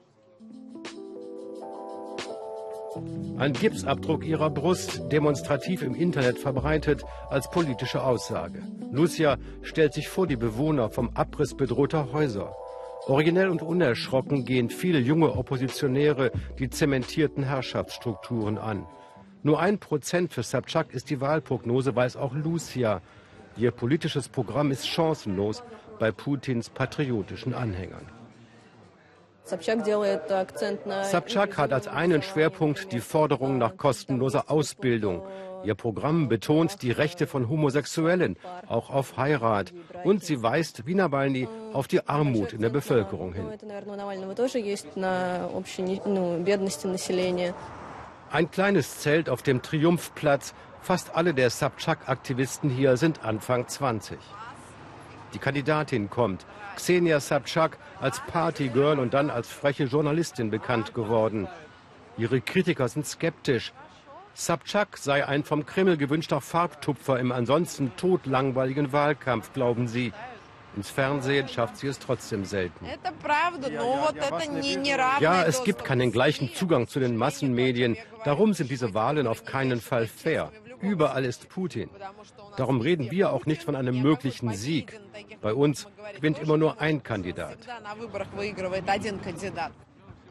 Ein 3.39 3.53
Gipsabdruck 3.53 4.25
ihrer 4.25 4.51
Brust, 4.51 5.03
demonstrativ 5.13 5.83
im 5.83 5.95
Internet 5.95 6.39
verbreitet 6.39 7.05
als 7.29 7.51
politische 7.51 8.03
Aussage. 8.03 8.63
Lucia 8.91 9.37
stellt 9.63 9.93
sich 9.93 10.09
vor 10.09 10.27
die 10.27 10.37
Bewohner 10.37 10.91
vom 10.91 11.11
Abriss 11.15 11.55
bedrohter 11.55 12.13
Häuser. 12.13 12.55
Originell 13.07 13.49
und 13.51 13.63
unerschrocken 13.63 14.45
gehen 14.45 14.71
viele 14.71 14.99
junge 14.99 15.33
Oppositionäre 15.37 16.33
die 16.59 16.71
zementierten 16.71 17.45
Herrschaftsstrukturen 17.45 18.59
an. 18.59 18.87
Nur 19.43 19.61
ein 19.61 19.79
Prozent 19.79 20.33
für 20.33 20.43
Sabchak 20.43 20.93
ist 20.93 21.11
die 21.11 21.21
Wahlprognose, 21.21 21.95
weiß 21.95 22.17
auch 22.17 22.35
Lucia. 22.35 23.01
Ihr 23.57 23.71
politisches 23.71 24.29
Programm 24.29 24.73
ist 24.73 24.89
chancenlos 24.89 25.63
bei 25.99 26.11
Putins 26.11 26.69
patriotischen 26.69 27.55
Anhängern. 27.55 28.07
Sabchak 31.05 31.57
hat 31.57 31.73
als 31.73 31.87
einen 31.87 32.23
Schwerpunkt 32.23 32.93
die 32.93 32.99
Forderung 33.01 33.59
nach 33.59 33.77
kostenloser 33.77 34.51
Ausbildung. 34.51 35.23
Ihr 35.63 35.75
Programm 35.77 36.29
betont 36.29 36.83
die 36.83 36.91
Rechte 36.91 37.29
von 37.29 37.49
Homosexuellen, 37.49 38.37
auch 38.69 38.91
auf 38.91 39.17
Heirat. 39.17 39.73
Und 40.03 40.25
sie 40.25 40.43
weist, 40.43 40.87
wie 40.87 40.95
Nawalny, 40.95 41.49
auf 41.73 41.87
die 41.87 42.07
Armut 42.09 42.53
in 42.53 42.61
der 42.61 42.71
Bevölkerung 42.71 43.33
hin. 43.33 43.47
Ein 48.31 48.51
kleines 48.51 48.99
Zelt 48.99 49.29
auf 49.29 49.43
dem 49.43 49.63
Triumphplatz. 49.63 50.55
Fast 50.81 51.15
alle 51.15 51.35
der 51.35 51.51
Sabchak-Aktivisten 51.51 52.69
hier 52.69 52.97
sind 52.97 53.25
Anfang 53.25 53.69
20. 53.69 54.19
Die 55.37 55.43
Kandidatin 55.43 56.09
kommt. 56.09 56.47
Xenia 56.77 57.21
Sabchak 57.21 57.77
als 58.01 58.21
Partygirl 58.21 58.99
und 58.99 59.13
dann 59.13 59.29
als 59.29 59.51
freche 59.51 59.85
Journalistin 59.85 60.49
bekannt 60.49 60.95
geworden. 60.95 61.47
Ihre 62.17 62.41
Kritiker 62.41 62.89
sind 62.89 63.07
skeptisch. 63.07 63.75
Sabchak 64.33 64.97
sei 64.97 65.27
ein 65.27 65.45
vom 65.45 65.67
Kreml 65.67 65.99
gewünschter 65.99 66.41
Farbtupfer 66.41 67.21
im 67.21 67.33
ansonsten 67.33 67.95
todlangweiligen 67.99 68.95
Wahlkampf, 68.95 69.53
glauben 69.53 69.89
sie. 69.89 70.15
Ins 70.75 70.89
Fernsehen 70.89 71.49
schafft 71.49 71.77
sie 71.77 71.89
es 71.89 71.99
trotzdem 71.99 72.47
selten. 72.47 72.87
Ja, 75.21 75.43
es 75.43 75.65
gibt 75.65 75.85
keinen 75.85 76.13
gleichen 76.13 76.55
Zugang 76.55 76.89
zu 76.89 76.99
den 76.99 77.19
Massenmedien. 77.19 77.99
Darum 78.25 78.55
sind 78.55 78.71
diese 78.71 78.95
Wahlen 78.95 79.27
auf 79.27 79.45
keinen 79.45 79.83
Fall 79.83 80.07
fair. 80.07 80.51
Überall 80.81 81.25
ist 81.25 81.49
Putin. 81.49 81.91
Darum 82.57 82.81
reden 82.81 83.11
wir 83.11 83.33
auch 83.33 83.47
nicht 83.47 83.63
von 83.63 83.77
einem 83.77 84.03
möglichen 84.03 84.53
Sieg. 84.55 84.99
Bei 85.41 85.55
uns 85.55 85.87
gewinnt 86.17 86.39
immer 86.39 86.57
nur 86.57 86.81
ein 86.81 87.03
Kandidat. 87.03 87.59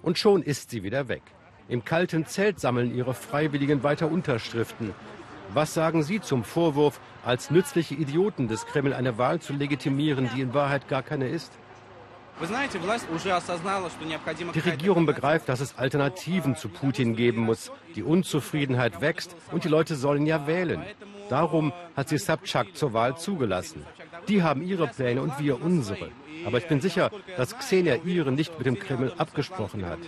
Und 0.01 0.17
schon 0.17 0.43
ist 0.43 0.69
sie 0.69 0.83
wieder 0.83 1.07
weg. 1.07 1.23
Im 1.67 1.83
kalten 1.83 2.25
Zelt 2.27 2.59
sammeln 2.59 2.95
ihre 2.95 3.13
Freiwilligen 3.13 3.81
weiter 3.83 4.11
Unterschriften. 4.11 4.93
Was 5.53 5.73
sagen 5.73 6.03
Sie 6.03 6.21
zum 6.21 6.43
Vorwurf, 6.43 6.99
als 7.23 7.49
nützliche 7.51 7.95
Idioten 7.95 8.47
des 8.47 8.65
Kreml 8.65 8.93
eine 8.93 9.17
Wahl 9.17 9.39
zu 9.39 9.53
legitimieren, 9.53 10.29
die 10.35 10.41
in 10.41 10.53
Wahrheit 10.53 10.87
gar 10.87 11.03
keine 11.03 11.27
ist? 11.27 11.51
Die 14.53 14.59
Regierung 14.59 15.05
begreift, 15.05 15.47
dass 15.47 15.61
es 15.61 15.77
Alternativen 15.77 16.55
zu 16.55 16.67
Putin 16.67 17.15
geben 17.15 17.41
muss. 17.41 17.71
Die 17.95 18.03
Unzufriedenheit 18.03 18.99
wächst 18.99 19.35
und 19.51 19.63
die 19.63 19.69
Leute 19.69 19.95
sollen 19.95 20.25
ja 20.25 20.45
wählen. 20.45 20.83
Darum 21.29 21.71
hat 21.95 22.09
sie 22.09 22.17
Sabchak 22.17 22.75
zur 22.75 22.93
Wahl 22.93 23.17
zugelassen. 23.17 23.85
Die 24.27 24.43
haben 24.43 24.61
ihre 24.61 24.87
Pläne 24.87 25.21
und 25.21 25.39
wir 25.39 25.61
unsere. 25.61 26.11
Aber 26.45 26.57
ich 26.57 26.67
bin 26.67 26.81
sicher, 26.81 27.09
dass 27.37 27.57
Xenia 27.57 27.95
ihre 28.03 28.31
nicht 28.31 28.57
mit 28.57 28.67
dem 28.67 28.77
Kreml 28.77 29.13
abgesprochen 29.17 29.85
hat. 29.85 29.99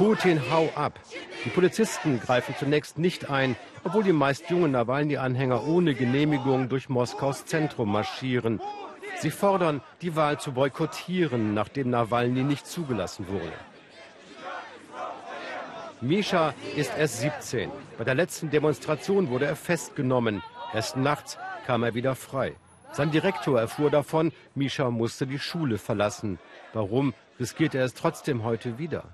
Putin, 0.00 0.40
hau 0.50 0.70
ab. 0.76 0.98
Die 1.44 1.50
Polizisten 1.50 2.20
greifen 2.20 2.54
zunächst 2.58 2.96
nicht 2.96 3.28
ein, 3.28 3.54
obwohl 3.84 4.02
die 4.02 4.14
meist 4.14 4.48
jungen 4.48 4.72
Nawalny-Anhänger 4.72 5.66
ohne 5.66 5.94
Genehmigung 5.94 6.70
durch 6.70 6.88
Moskaus 6.88 7.44
Zentrum 7.44 7.92
marschieren. 7.92 8.62
Sie 9.18 9.30
fordern, 9.30 9.82
die 10.00 10.16
Wahl 10.16 10.40
zu 10.40 10.52
boykottieren, 10.52 11.52
nachdem 11.52 11.90
Nawalny 11.90 12.44
nicht 12.44 12.66
zugelassen 12.66 13.28
wurde. 13.28 13.52
Misha 16.00 16.54
ist 16.76 16.92
erst 16.96 17.20
17. 17.20 17.70
Bei 17.98 18.04
der 18.04 18.14
letzten 18.14 18.48
Demonstration 18.48 19.28
wurde 19.28 19.44
er 19.44 19.56
festgenommen. 19.56 20.42
Erst 20.72 20.96
nachts 20.96 21.36
kam 21.66 21.82
er 21.82 21.92
wieder 21.92 22.14
frei. 22.14 22.54
Sein 22.92 23.10
Direktor 23.10 23.60
erfuhr 23.60 23.90
davon, 23.90 24.32
Misha 24.54 24.90
musste 24.90 25.26
die 25.26 25.38
Schule 25.38 25.76
verlassen. 25.76 26.38
Warum 26.72 27.12
riskiert 27.40 27.74
er 27.74 27.84
es 27.84 27.94
trotzdem 27.94 28.44
heute 28.44 28.78
wieder? 28.78 29.04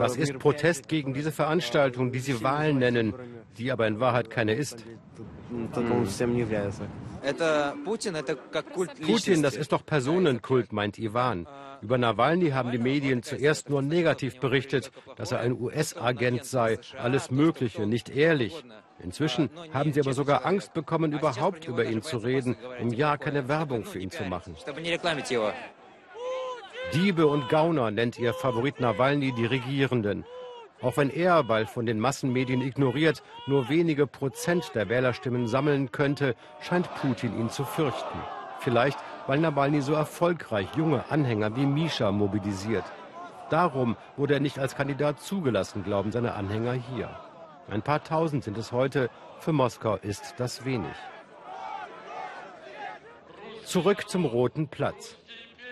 Das 0.00 0.16
ist 0.16 0.38
Protest 0.38 0.88
gegen 0.88 1.14
diese 1.14 1.30
Veranstaltung, 1.30 2.10
die 2.10 2.18
Sie 2.18 2.42
Wahlen 2.42 2.78
nennen, 2.78 3.14
die 3.58 3.70
aber 3.70 3.86
in 3.86 4.00
Wahrheit 4.00 4.30
keine 4.30 4.54
ist. 4.54 4.84
Putin, 9.06 9.42
das 9.42 9.56
ist 9.56 9.72
doch 9.72 9.86
Personenkult, 9.86 10.72
meint 10.72 10.98
Ivan. 10.98 11.46
Über 11.80 11.98
Nawalny 11.98 12.50
haben 12.50 12.70
die 12.70 12.78
Medien 12.78 13.22
zuerst 13.22 13.68
nur 13.68 13.82
negativ 13.82 14.40
berichtet, 14.40 14.90
dass 15.16 15.32
er 15.32 15.40
ein 15.40 15.52
US-Agent 15.52 16.44
sei, 16.44 16.78
alles 16.98 17.30
Mögliche, 17.30 17.86
nicht 17.86 18.08
ehrlich. 18.08 18.64
Inzwischen 19.02 19.50
haben 19.72 19.92
sie 19.92 20.00
aber 20.00 20.14
sogar 20.14 20.46
Angst 20.46 20.72
bekommen, 20.72 21.12
überhaupt 21.12 21.66
über 21.68 21.84
ihn 21.84 22.02
zu 22.02 22.16
reden, 22.18 22.56
um 22.80 22.92
ja 22.92 23.16
keine 23.16 23.48
Werbung 23.48 23.84
für 23.84 23.98
ihn 23.98 24.10
zu 24.10 24.24
machen. 24.24 24.56
Diebe 26.94 27.26
und 27.26 27.48
Gauner 27.48 27.90
nennt 27.90 28.20
ihr 28.20 28.32
Favorit 28.32 28.78
Nawalny 28.78 29.32
die 29.32 29.46
Regierenden. 29.46 30.24
Auch 30.80 30.96
wenn 30.96 31.10
er, 31.10 31.48
weil 31.48 31.66
von 31.66 31.86
den 31.86 31.98
Massenmedien 31.98 32.62
ignoriert, 32.62 33.24
nur 33.48 33.68
wenige 33.68 34.06
Prozent 34.06 34.70
der 34.76 34.88
Wählerstimmen 34.88 35.48
sammeln 35.48 35.90
könnte, 35.90 36.36
scheint 36.60 36.88
Putin 36.94 37.36
ihn 37.36 37.50
zu 37.50 37.64
fürchten. 37.64 38.18
Vielleicht, 38.60 38.96
weil 39.26 39.40
Nawalny 39.40 39.80
so 39.80 39.92
erfolgreich 39.92 40.68
junge 40.76 41.04
Anhänger 41.10 41.56
wie 41.56 41.66
Misha 41.66 42.12
mobilisiert. 42.12 42.84
Darum 43.50 43.96
wurde 44.16 44.34
er 44.34 44.40
nicht 44.40 44.60
als 44.60 44.76
Kandidat 44.76 45.20
zugelassen, 45.20 45.82
glauben 45.82 46.12
seine 46.12 46.34
Anhänger 46.34 46.74
hier. 46.74 47.10
Ein 47.68 47.82
paar 47.82 48.04
tausend 48.04 48.44
sind 48.44 48.56
es 48.56 48.70
heute, 48.70 49.10
für 49.40 49.52
Moskau 49.52 49.96
ist 49.96 50.34
das 50.36 50.64
wenig. 50.64 50.94
Zurück 53.64 54.08
zum 54.08 54.26
Roten 54.26 54.68
Platz. 54.68 55.16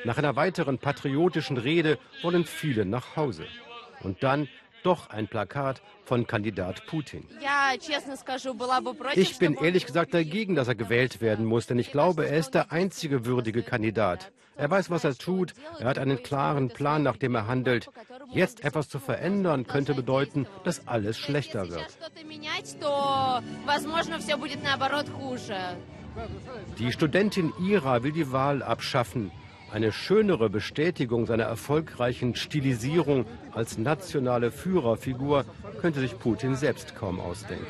Nach 0.05 0.19
einer 0.19 0.37
weiteren 0.37 0.79
patriotischen 0.79 1.57
Rede 1.57 1.99
wollen 2.23 2.45
viele 2.45 2.85
nach 2.85 3.17
Hause. 3.17 3.47
Und 4.03 4.23
dann 4.23 4.49
doch 4.83 5.11
ein 5.11 5.29
Plakat 5.29 5.81
von 6.05 6.27
Kandidat 6.27 6.87
Putin. 6.87 7.25
Ich 9.15 9.39
bin 9.39 9.55
ehrlich 9.55 9.87
gesagt 9.87 10.13
dagegen, 10.13 10.57
dass 10.57 10.69
er 10.69 10.75
gewählt 10.75 11.21
werden 11.21 11.45
muss, 11.45 11.67
denn 11.67 11.79
ich 11.79 11.93
glaube, 11.93 12.27
er 12.27 12.37
ist 12.37 12.55
der 12.55 12.73
einzige 12.73 13.25
würdige 13.25 13.63
Kandidat. 13.63 14.33
Er 14.57 14.71
weiß, 14.71 14.91
was 14.91 15.05
er 15.05 15.17
tut, 15.17 15.55
er 15.79 15.87
hat 15.87 15.99
einen 15.99 16.23
klaren 16.23 16.69
Plan, 16.69 17.03
nach 17.03 17.17
dem 17.17 17.35
er 17.35 17.47
handelt. 17.47 17.89
Jetzt 18.33 18.65
etwas 18.65 18.89
zu 18.89 18.99
verändern, 18.99 19.67
könnte 19.67 19.95
bedeuten, 19.95 20.47
dass 20.65 20.87
alles 20.87 21.17
schlechter 21.19 21.71
wird. 21.71 21.97
Die 26.79 26.93
Studentin 26.93 27.53
Ira 27.61 28.03
will 28.03 28.13
die 28.13 28.31
Wahl 28.31 28.63
abschaffen. 28.63 29.31
Eine 29.73 29.91
schönere 29.91 30.51
Bestätigung 30.51 31.25
seiner 31.25 31.45
erfolgreichen 31.45 32.35
Stilisierung 32.35 33.25
als 33.53 33.79
nationale 33.79 34.51
Führerfigur 34.51 35.47
könnte 35.81 36.01
sich 36.01 36.19
Putin 36.19 36.57
selbst 36.57 36.95
kaum 36.95 37.19
ausdenken. 37.19 37.65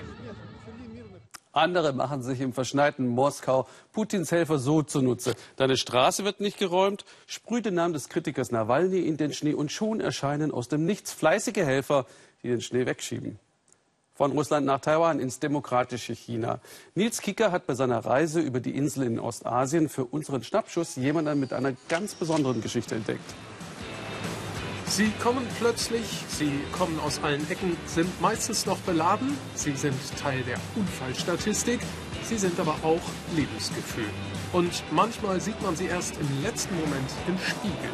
Andere 1.52 1.92
machen 1.92 2.24
sich 2.24 2.40
im 2.40 2.52
verschneiten 2.52 3.06
Moskau 3.06 3.68
Putins 3.92 4.32
Helfer 4.32 4.58
so 4.58 4.82
zunutze. 4.82 5.34
Deine 5.54 5.76
Straße 5.76 6.24
wird 6.24 6.40
nicht 6.40 6.58
geräumt, 6.58 7.04
sprüht 7.28 7.66
den 7.66 7.74
Namen 7.74 7.94
des 7.94 8.08
Kritikers 8.08 8.50
Nawalny 8.50 8.98
in 8.98 9.16
den 9.16 9.32
Schnee 9.32 9.54
und 9.54 9.70
schon 9.70 10.00
erscheinen 10.00 10.50
aus 10.50 10.66
dem 10.66 10.84
Nichts 10.84 11.12
fleißige 11.12 11.58
Helfer, 11.58 12.06
die 12.42 12.48
den 12.48 12.62
Schnee 12.62 12.84
wegschieben 12.84 13.38
von 14.22 14.30
Russland 14.30 14.64
nach 14.66 14.78
Taiwan 14.78 15.18
ins 15.18 15.40
demokratische 15.40 16.12
China. 16.12 16.60
Nils 16.94 17.22
Kicker 17.22 17.50
hat 17.50 17.66
bei 17.66 17.74
seiner 17.74 17.98
Reise 18.06 18.38
über 18.38 18.60
die 18.60 18.70
Insel 18.70 19.04
in 19.04 19.18
Ostasien 19.18 19.88
für 19.88 20.04
unseren 20.04 20.44
Schnappschuss 20.44 20.94
jemanden 20.94 21.40
mit 21.40 21.52
einer 21.52 21.72
ganz 21.88 22.14
besonderen 22.14 22.60
Geschichte 22.62 22.94
entdeckt. 22.94 23.34
Sie 24.86 25.10
kommen 25.20 25.44
plötzlich, 25.58 26.04
sie 26.28 26.52
kommen 26.70 27.00
aus 27.00 27.20
allen 27.24 27.50
Ecken, 27.50 27.76
sind 27.86 28.20
meistens 28.20 28.64
noch 28.64 28.78
beladen, 28.78 29.36
sie 29.56 29.72
sind 29.72 29.98
Teil 30.20 30.44
der 30.44 30.58
Unfallstatistik, 30.76 31.80
sie 32.22 32.38
sind 32.38 32.60
aber 32.60 32.76
auch 32.84 33.02
Lebensgefühl. 33.34 34.04
Und 34.52 34.84
manchmal 34.92 35.40
sieht 35.40 35.60
man 35.62 35.74
sie 35.74 35.86
erst 35.86 36.14
im 36.20 36.44
letzten 36.44 36.76
Moment 36.76 37.10
im 37.26 37.36
Spiegel. 37.38 37.90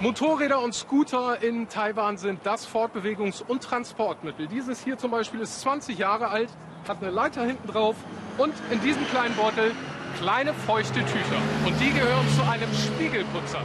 Motorräder 0.00 0.60
und 0.60 0.74
Scooter 0.74 1.42
in 1.42 1.70
Taiwan 1.70 2.18
sind 2.18 2.40
das 2.44 2.68
Fortbewegungs- 2.68 3.42
und 3.42 3.62
Transportmittel. 3.62 4.46
Dieses 4.46 4.84
hier 4.84 4.98
zum 4.98 5.10
Beispiel 5.10 5.40
ist 5.40 5.62
20 5.62 5.96
Jahre 5.96 6.28
alt, 6.28 6.50
hat 6.86 7.02
eine 7.02 7.10
Leiter 7.10 7.46
hinten 7.46 7.66
drauf 7.66 7.96
und 8.36 8.52
in 8.70 8.78
diesem 8.82 9.06
kleinen 9.08 9.34
Beutel 9.36 9.72
kleine 10.18 10.52
feuchte 10.52 11.00
Tücher. 11.00 11.40
Und 11.64 11.80
die 11.80 11.92
gehören 11.92 12.26
zu 12.36 12.42
einem 12.42 12.68
Spiegelputzer. 12.74 13.62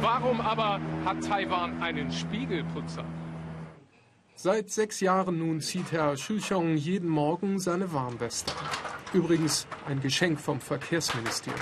Warum 0.00 0.40
aber 0.40 0.80
hat 1.04 1.24
Taiwan 1.24 1.82
einen 1.82 2.12
Spiegelputzer? 2.12 3.04
Seit 4.36 4.70
sechs 4.70 5.00
Jahren 5.00 5.38
nun 5.38 5.60
zieht 5.60 5.90
Herr 5.90 6.16
Shuchong 6.16 6.76
jeden 6.76 7.08
Morgen 7.08 7.58
seine 7.58 7.92
Warnweste 7.92 8.52
an. 8.52 8.66
Übrigens 9.12 9.66
ein 9.88 10.00
Geschenk 10.00 10.40
vom 10.40 10.60
Verkehrsministerium. 10.60 11.60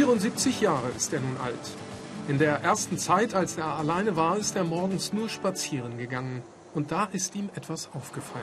74 0.00 0.62
Jahre 0.62 0.88
ist 0.96 1.12
er 1.12 1.20
nun 1.20 1.36
alt. 1.44 1.76
In 2.26 2.38
der 2.38 2.62
ersten 2.62 2.96
Zeit, 2.96 3.34
als 3.34 3.58
er 3.58 3.66
alleine 3.66 4.16
war, 4.16 4.38
ist 4.38 4.56
er 4.56 4.64
morgens 4.64 5.12
nur 5.12 5.28
spazieren 5.28 5.98
gegangen. 5.98 6.42
Und 6.72 6.90
da 6.90 7.04
ist 7.12 7.34
ihm 7.34 7.50
etwas 7.54 7.90
aufgefallen. 7.92 8.42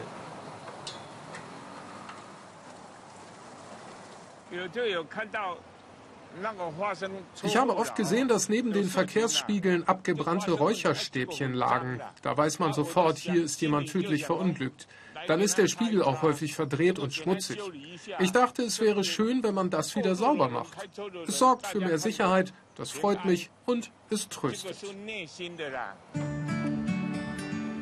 Ich 7.41 7.57
habe 7.57 7.75
oft 7.75 7.95
gesehen, 7.95 8.27
dass 8.27 8.49
neben 8.49 8.71
den 8.71 8.87
Verkehrsspiegeln 8.87 9.87
abgebrannte 9.87 10.51
Räucherstäbchen 10.51 11.55
lagen. 11.55 11.99
Da 12.21 12.37
weiß 12.37 12.59
man 12.59 12.73
sofort, 12.73 13.17
hier 13.17 13.43
ist 13.43 13.59
jemand 13.61 13.89
tödlich 13.89 14.25
verunglückt 14.25 14.87
dann 15.27 15.41
ist 15.41 15.57
der 15.57 15.67
Spiegel 15.67 16.01
auch 16.01 16.21
häufig 16.21 16.55
verdreht 16.55 16.99
und 16.99 17.13
schmutzig. 17.13 17.59
Ich 18.19 18.31
dachte, 18.31 18.63
es 18.63 18.79
wäre 18.79 19.03
schön, 19.03 19.43
wenn 19.43 19.53
man 19.53 19.69
das 19.69 19.95
wieder 19.95 20.15
sauber 20.15 20.49
macht. 20.49 20.77
Es 21.27 21.39
sorgt 21.39 21.67
für 21.67 21.79
mehr 21.79 21.97
Sicherheit, 21.97 22.53
das 22.75 22.91
freut 22.91 23.25
mich 23.25 23.49
und 23.65 23.91
es 24.09 24.29
tröstet. 24.29 24.77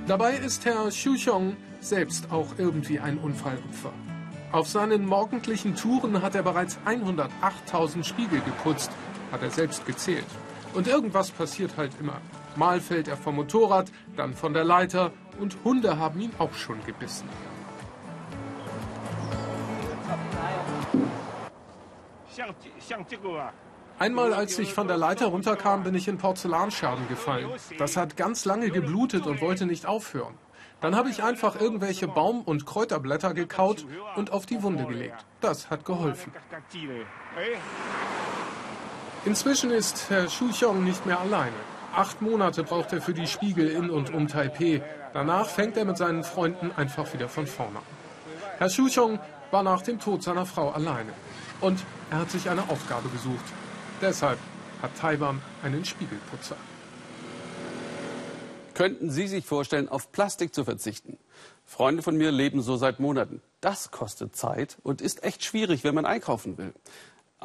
Dabei 0.08 0.38
ist 0.38 0.66
Herr 0.66 0.90
Xuchong 0.90 1.58
selbst 1.80 2.32
auch 2.32 2.48
irgendwie 2.58 3.00
ein 3.00 3.18
Unfallopfer. 3.18 3.94
Auf 4.52 4.68
seinen 4.68 5.06
morgendlichen 5.06 5.76
Touren 5.76 6.22
hat 6.22 6.36
er 6.36 6.44
bereits 6.44 6.78
108.000 6.86 8.04
Spiegel 8.04 8.40
geputzt, 8.42 8.92
hat 9.32 9.42
er 9.42 9.52
selbst 9.52 9.86
gezählt. 9.86 10.26
Und 10.74 10.88
irgendwas 10.88 11.32
passiert 11.32 11.78
halt 11.78 11.92
immer. 12.00 12.22
Mal 12.56 12.80
fällt 12.80 13.08
er 13.08 13.18
vom 13.18 13.36
Motorrad, 13.36 13.92
dann 14.16 14.34
von 14.34 14.54
der 14.54 14.64
Leiter 14.64 15.12
und 15.40 15.58
Hunde 15.64 15.98
haben 15.98 16.20
ihn 16.20 16.32
auch 16.40 16.54
schon 16.54 16.84
gebissen. 16.86 17.28
Einmal, 23.98 24.34
als 24.34 24.60
ich 24.60 24.74
von 24.74 24.88
der 24.88 24.98
Leiter 24.98 25.28
runterkam, 25.28 25.84
bin 25.84 25.96
ich 25.96 26.08
in 26.08 26.18
Porzellanscherben 26.18 27.08
gefallen. 27.08 27.50
Das 27.78 27.96
hat 27.96 28.18
ganz 28.18 28.44
lange 28.44 28.70
geblutet 28.70 29.26
und 29.26 29.40
wollte 29.42 29.66
nicht 29.66 29.86
aufhören. 29.86 30.34
Dann 30.82 30.96
habe 30.96 31.10
ich 31.10 31.24
einfach 31.24 31.60
irgendwelche 31.60 32.08
Baum- 32.08 32.42
und 32.42 32.66
Kräuterblätter 32.66 33.34
gekaut 33.34 33.86
und 34.16 34.32
auf 34.32 34.46
die 34.46 34.62
Wunde 34.62 34.86
gelegt. 34.86 35.26
Das 35.40 35.70
hat 35.70 35.86
geholfen. 35.86 36.34
Inzwischen 39.24 39.72
ist 39.72 40.10
Herr 40.10 40.30
Shuchong 40.30 40.84
nicht 40.84 41.06
mehr 41.06 41.20
alleine. 41.20 41.56
Acht 41.96 42.22
Monate 42.22 42.64
braucht 42.64 42.92
er 42.92 43.02
für 43.02 43.14
die 43.14 43.26
Spiegel 43.26 43.70
in 43.70 43.90
und 43.90 44.14
um 44.14 44.28
Taipeh. 44.28 44.82
Danach 45.14 45.48
fängt 45.48 45.78
er 45.78 45.86
mit 45.86 45.98
seinen 45.98 46.26
Freunden 46.26 46.74
einfach 46.76 47.14
wieder 47.14 47.30
von 47.30 47.48
vorne 47.48 47.78
an. 47.78 47.84
Herr 48.58 48.70
Shuchong 48.70 49.18
war 49.50 49.64
nach 49.64 49.82
dem 49.82 49.98
Tod 49.98 50.22
seiner 50.22 50.46
Frau 50.46 50.72
alleine. 50.72 51.14
Und 51.62 51.80
er 52.12 52.20
hat 52.20 52.32
sich 52.32 52.50
eine 52.50 52.70
Aufgabe 52.70 53.08
gesucht. 53.08 53.46
Deshalb 54.02 54.40
hat 54.82 54.92
Taiwan 54.98 55.42
einen 55.64 55.86
Spiegelputzer. 55.86 56.58
Könnten 58.74 59.10
Sie 59.10 59.28
sich 59.28 59.46
vorstellen, 59.46 59.88
auf 59.88 60.12
Plastik 60.12 60.54
zu 60.54 60.66
verzichten? 60.66 61.18
Freunde 61.64 62.04
von 62.04 62.18
mir 62.18 62.30
leben 62.30 62.62
so 62.62 62.76
seit 62.76 63.00
Monaten. 63.00 63.42
Das 63.62 63.92
kostet 63.92 64.36
Zeit 64.36 64.78
und 64.84 65.00
ist 65.00 65.24
echt 65.24 65.46
schwierig, 65.46 65.86
wenn 65.86 65.96
man 65.96 66.06
einkaufen 66.06 66.58
will. 66.58 66.74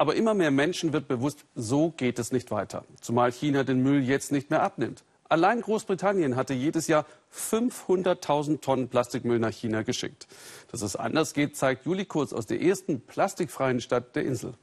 Aber 0.01 0.15
immer 0.15 0.33
mehr 0.33 0.49
Menschen 0.49 0.93
wird 0.93 1.07
bewusst, 1.07 1.45
so 1.53 1.91
geht 1.91 2.17
es 2.17 2.31
nicht 2.31 2.49
weiter. 2.49 2.85
Zumal 3.01 3.31
China 3.31 3.63
den 3.63 3.83
Müll 3.83 4.01
jetzt 4.01 4.31
nicht 4.31 4.49
mehr 4.49 4.63
abnimmt. 4.63 5.03
Allein 5.29 5.61
Großbritannien 5.61 6.35
hatte 6.35 6.55
jedes 6.55 6.87
Jahr 6.87 7.05
500.000 7.31 8.61
Tonnen 8.61 8.89
Plastikmüll 8.89 9.37
nach 9.37 9.51
China 9.51 9.83
geschickt. 9.83 10.27
Dass 10.71 10.81
es 10.81 10.95
anders 10.95 11.35
geht, 11.35 11.55
zeigt 11.55 11.85
Juli 11.85 12.05
Kurz 12.05 12.33
aus 12.33 12.47
der 12.47 12.63
ersten 12.63 13.01
plastikfreien 13.01 13.79
Stadt 13.79 14.15
der 14.15 14.25
Insel. 14.25 14.55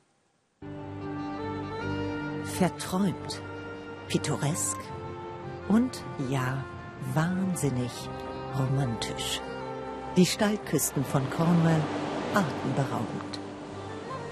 Verträumt, 2.59 3.41
pittoresk 4.09 4.79
und 5.69 6.03
ja, 6.29 6.65
wahnsinnig 7.15 7.93
romantisch. 8.59 9.41
Die 10.17 10.27
Steilküsten 10.27 11.05
von 11.05 11.23
Cornwall 11.31 11.81
atemberaubend. 12.35 13.28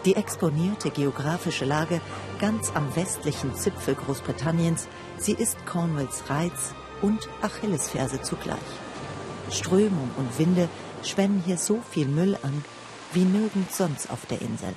Die 0.06 0.14
exponierte 0.14 0.90
geografische 0.90 1.64
Lage 1.64 2.00
ganz 2.38 2.70
am 2.74 2.94
westlichen 2.94 3.56
Zipfel 3.56 3.96
Großbritanniens, 3.96 4.86
sie 5.18 5.32
ist 5.32 5.66
Cornwalls 5.66 6.30
Reiz 6.30 6.76
und 7.02 7.28
Achillesferse 7.42 8.22
zugleich. 8.22 8.56
Strömung 9.50 10.08
und 10.16 10.38
Winde 10.38 10.68
schwemmen 11.02 11.42
hier 11.44 11.58
so 11.58 11.80
viel 11.90 12.06
Müll 12.06 12.38
an 12.44 12.64
wie 13.14 13.24
nirgends 13.24 13.78
sonst 13.78 14.08
auf 14.08 14.26
der 14.26 14.40
Insel. 14.42 14.74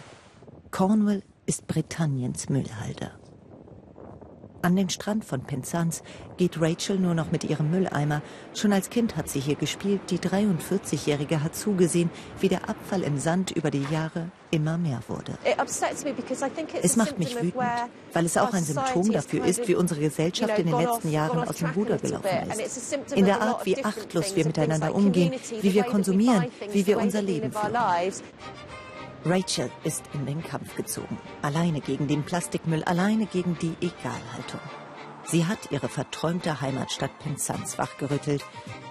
Cornwall 0.72 1.22
ist 1.46 1.68
Britanniens 1.68 2.50
Müllhalde. 2.50 3.12
An 4.62 4.76
den 4.76 4.90
Strand 4.90 5.24
von 5.24 5.42
Penzance 5.42 6.04
geht 6.38 6.60
Rachel 6.60 7.00
nur 7.00 7.14
noch 7.14 7.32
mit 7.32 7.46
ihrem 7.46 7.72
Mülleimer. 7.72 8.22
Schon 8.54 8.74
als 8.74 8.90
Kind 8.90 9.16
hat 9.16 9.30
sie 9.30 9.40
hier 9.40 9.56
gespielt. 9.56 10.02
Die 10.10 10.20
43-Jährige 10.20 11.44
hat 11.44 11.56
zugesehen, 11.56 12.10
wie 12.40 12.50
der 12.50 12.68
Abfall 12.70 13.04
im 13.04 13.18
Sand 13.18 13.52
über 13.52 13.72
die 13.72 13.86
Jahre 13.90 14.32
immer 14.52 14.78
mehr 14.78 15.02
wurde. 15.08 15.38
Es 16.82 16.96
macht 16.98 17.20
mich 17.20 17.36
wütend, 17.36 17.64
weil 18.14 18.26
es 18.26 18.38
auch 18.38 18.54
ein 18.54 18.64
Symptom 18.64 19.12
dafür 19.12 19.46
ist, 19.46 19.68
wie 19.68 19.76
unsere 19.76 20.02
Gesellschaft 20.02 20.58
in 20.60 20.68
den 20.68 20.78
letzten 20.78 21.12
Jahren 21.12 21.48
aus 21.48 21.58
dem 21.58 21.70
Ruder 21.70 21.98
gelaufen 21.98 22.28
ist. 22.50 22.94
In 23.16 23.26
der 23.26 23.42
Art, 23.42 23.66
wie 23.66 23.84
achtlos 23.84 24.36
wir 24.36 24.46
miteinander 24.46 24.94
umgehen, 24.94 25.34
wie 25.62 25.74
wir 25.74 25.84
konsumieren, 25.84 26.48
wie 26.72 26.86
wir 26.86 26.98
unser 26.98 27.22
Leben 27.22 27.52
führen. 27.52 27.76
Rachel 29.26 29.70
ist 29.84 30.04
in 30.14 30.26
den 30.26 30.44
Kampf 30.44 30.76
gezogen. 30.76 31.18
Alleine 31.42 31.82
gegen 31.82 32.08
den 32.08 32.24
Plastikmüll, 32.24 32.84
alleine 32.84 33.26
gegen 33.26 33.58
die 33.60 33.76
Egalhaltung. 33.82 34.62
Sie 35.26 35.46
hat 35.46 35.72
ihre 35.72 35.90
verträumte 35.90 36.62
Heimatstadt 36.62 37.18
Penzance 37.20 37.78
wachgerüttelt, 37.78 38.44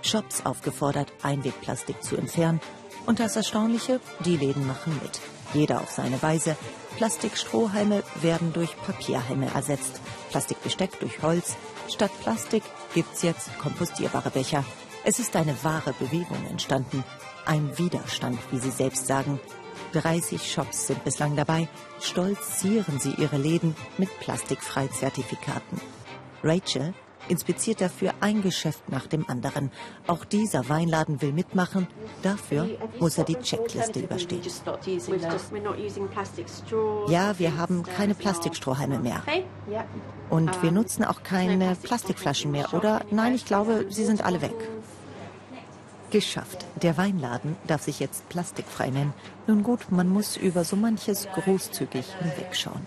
Shops 0.02 0.44
aufgefordert, 0.44 1.12
Einwegplastik 1.22 2.02
zu 2.02 2.16
entfernen. 2.16 2.60
Und 3.06 3.20
das 3.20 3.36
Erstaunliche, 3.36 4.00
die 4.24 4.36
Läden 4.36 4.66
machen 4.66 4.98
mit. 5.02 5.20
Jeder 5.54 5.80
auf 5.80 5.90
seine 5.90 6.22
Weise. 6.22 6.56
Plastikstrohhalme 6.96 8.02
werden 8.20 8.52
durch 8.52 8.76
Papierhelme 8.82 9.50
ersetzt. 9.54 10.00
Plastikbesteck 10.30 11.00
durch 11.00 11.22
Holz. 11.22 11.56
Statt 11.88 12.10
Plastik 12.20 12.62
gibt's 12.94 13.22
jetzt 13.22 13.58
kompostierbare 13.58 14.30
Becher. 14.30 14.64
Es 15.04 15.18
ist 15.18 15.36
eine 15.36 15.56
wahre 15.64 15.94
Bewegung 15.94 16.44
entstanden. 16.50 17.02
Ein 17.46 17.78
Widerstand, 17.78 18.38
wie 18.50 18.58
sie 18.58 18.70
selbst 18.70 19.06
sagen, 19.06 19.40
30 19.92 20.50
Shops 20.50 20.86
sind 20.86 21.04
bislang 21.04 21.36
dabei. 21.36 21.68
Stolz 22.00 22.58
zieren 22.58 22.98
sie 22.98 23.12
ihre 23.18 23.36
Läden 23.36 23.74
mit 23.96 24.08
Plastikfrei-Zertifikaten. 24.20 25.80
Rachel 26.42 26.94
inspiziert 27.28 27.80
dafür 27.80 28.14
ein 28.20 28.42
Geschäft 28.42 28.88
nach 28.88 29.06
dem 29.06 29.28
anderen. 29.28 29.70
Auch 30.06 30.24
dieser 30.24 30.68
Weinladen 30.68 31.20
will 31.22 31.32
mitmachen. 31.32 31.86
Dafür 32.22 32.68
muss 32.98 33.18
er 33.18 33.24
die 33.24 33.36
Checkliste 33.36 34.00
überstehen. 34.00 34.42
Ja, 37.08 37.38
wir 37.38 37.56
haben 37.56 37.82
keine 37.82 38.14
Plastikstrohhalme 38.14 38.98
mehr. 38.98 39.22
Und 40.30 40.62
wir 40.62 40.72
nutzen 40.72 41.04
auch 41.04 41.22
keine 41.22 41.76
Plastikflaschen 41.82 42.50
mehr, 42.50 42.72
oder? 42.74 43.02
Nein, 43.10 43.34
ich 43.34 43.44
glaube, 43.44 43.86
sie 43.88 44.04
sind 44.04 44.24
alle 44.24 44.42
weg. 44.42 44.54
Geschafft. 46.10 46.64
Der 46.82 46.96
Weinladen 46.96 47.56
darf 47.66 47.82
sich 47.82 48.00
jetzt 48.00 48.28
plastikfrei 48.28 48.90
nennen. 48.90 49.12
Nun 49.46 49.62
gut, 49.62 49.90
man 49.90 50.08
muss 50.08 50.36
über 50.36 50.64
so 50.64 50.76
manches 50.76 51.28
großzügig 51.34 52.06
hinwegschauen. 52.20 52.86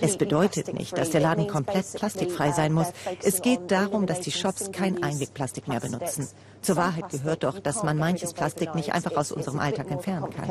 Es 0.00 0.16
bedeutet 0.16 0.72
nicht, 0.74 0.96
dass 0.96 1.10
der 1.10 1.20
Laden 1.20 1.46
komplett 1.46 1.92
plastikfrei 1.94 2.52
sein 2.52 2.72
muss. 2.72 2.88
Es 3.22 3.42
geht 3.42 3.70
darum, 3.70 4.06
dass 4.06 4.20
die 4.20 4.32
Shops 4.32 4.70
kein 4.72 5.02
Einwegplastik 5.02 5.68
mehr 5.68 5.80
benutzen. 5.80 6.28
Zur 6.62 6.76
Wahrheit 6.76 7.08
gehört 7.10 7.44
doch, 7.44 7.58
dass 7.58 7.82
man 7.82 7.98
manches 7.98 8.32
Plastik 8.32 8.74
nicht 8.74 8.92
einfach 8.92 9.16
aus 9.16 9.32
unserem 9.32 9.58
Alltag 9.60 9.90
entfernen 9.90 10.30
kann. 10.30 10.50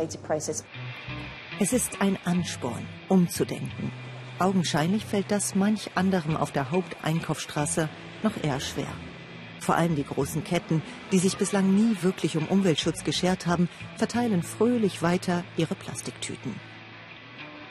Es 1.59 1.73
ist 1.73 2.01
ein 2.01 2.17
Ansporn, 2.25 2.85
umzudenken. 3.09 3.91
Augenscheinlich 4.39 5.05
fällt 5.05 5.31
das 5.31 5.55
manch 5.55 5.91
anderem 5.95 6.35
auf 6.35 6.51
der 6.51 6.71
Haupteinkaufsstraße 6.71 7.89
noch 8.23 8.43
eher 8.43 8.59
schwer. 8.59 8.87
Vor 9.59 9.75
allem 9.75 9.95
die 9.95 10.03
großen 10.03 10.43
Ketten, 10.43 10.81
die 11.11 11.19
sich 11.19 11.37
bislang 11.37 11.73
nie 11.73 11.97
wirklich 12.01 12.37
um 12.37 12.47
Umweltschutz 12.47 13.03
geschert 13.03 13.47
haben, 13.47 13.69
verteilen 13.97 14.43
fröhlich 14.43 15.01
weiter 15.01 15.43
ihre 15.57 15.75
Plastiktüten. 15.75 16.55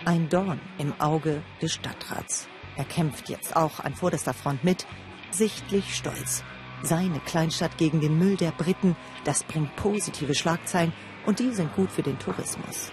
Ein 0.04 0.28
Dorn 0.28 0.60
im 0.78 0.92
Auge 1.00 1.42
des 1.62 1.72
Stadtrats. 1.72 2.48
Er 2.76 2.84
kämpft 2.84 3.28
jetzt 3.28 3.56
auch 3.56 3.80
an 3.80 3.94
vorderster 3.94 4.34
Front 4.34 4.64
mit, 4.64 4.86
sichtlich 5.30 5.94
stolz. 5.94 6.42
Seine 6.82 7.20
Kleinstadt 7.20 7.78
gegen 7.78 8.00
den 8.00 8.18
Müll 8.18 8.36
der 8.36 8.50
Briten, 8.50 8.96
das 9.24 9.44
bringt 9.44 9.74
positive 9.76 10.34
Schlagzeilen 10.34 10.92
und 11.24 11.38
die 11.38 11.52
sind 11.52 11.74
gut 11.74 11.90
für 11.90 12.02
den 12.02 12.18
Tourismus. 12.18 12.92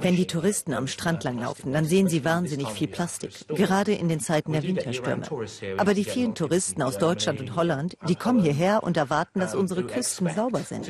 Wenn 0.00 0.16
die 0.16 0.26
Touristen 0.26 0.74
am 0.74 0.86
Strand 0.86 1.24
langlaufen, 1.24 1.72
dann 1.72 1.84
sehen 1.84 2.08
sie 2.08 2.24
wahnsinnig 2.24 2.68
viel 2.68 2.88
Plastik, 2.88 3.46
gerade 3.48 3.92
in 3.92 4.08
den 4.08 4.20
Zeiten 4.20 4.52
der 4.52 4.62
Winterstürme. 4.62 5.26
Aber 5.78 5.94
die 5.94 6.04
vielen 6.04 6.34
Touristen 6.34 6.82
aus 6.82 6.98
Deutschland 6.98 7.40
und 7.40 7.56
Holland, 7.56 7.96
die 8.08 8.16
kommen 8.16 8.42
hierher 8.42 8.82
und 8.82 8.96
erwarten, 8.96 9.40
dass 9.40 9.54
unsere 9.54 9.84
Küsten 9.84 10.30
sauber 10.30 10.60
sind. 10.60 10.88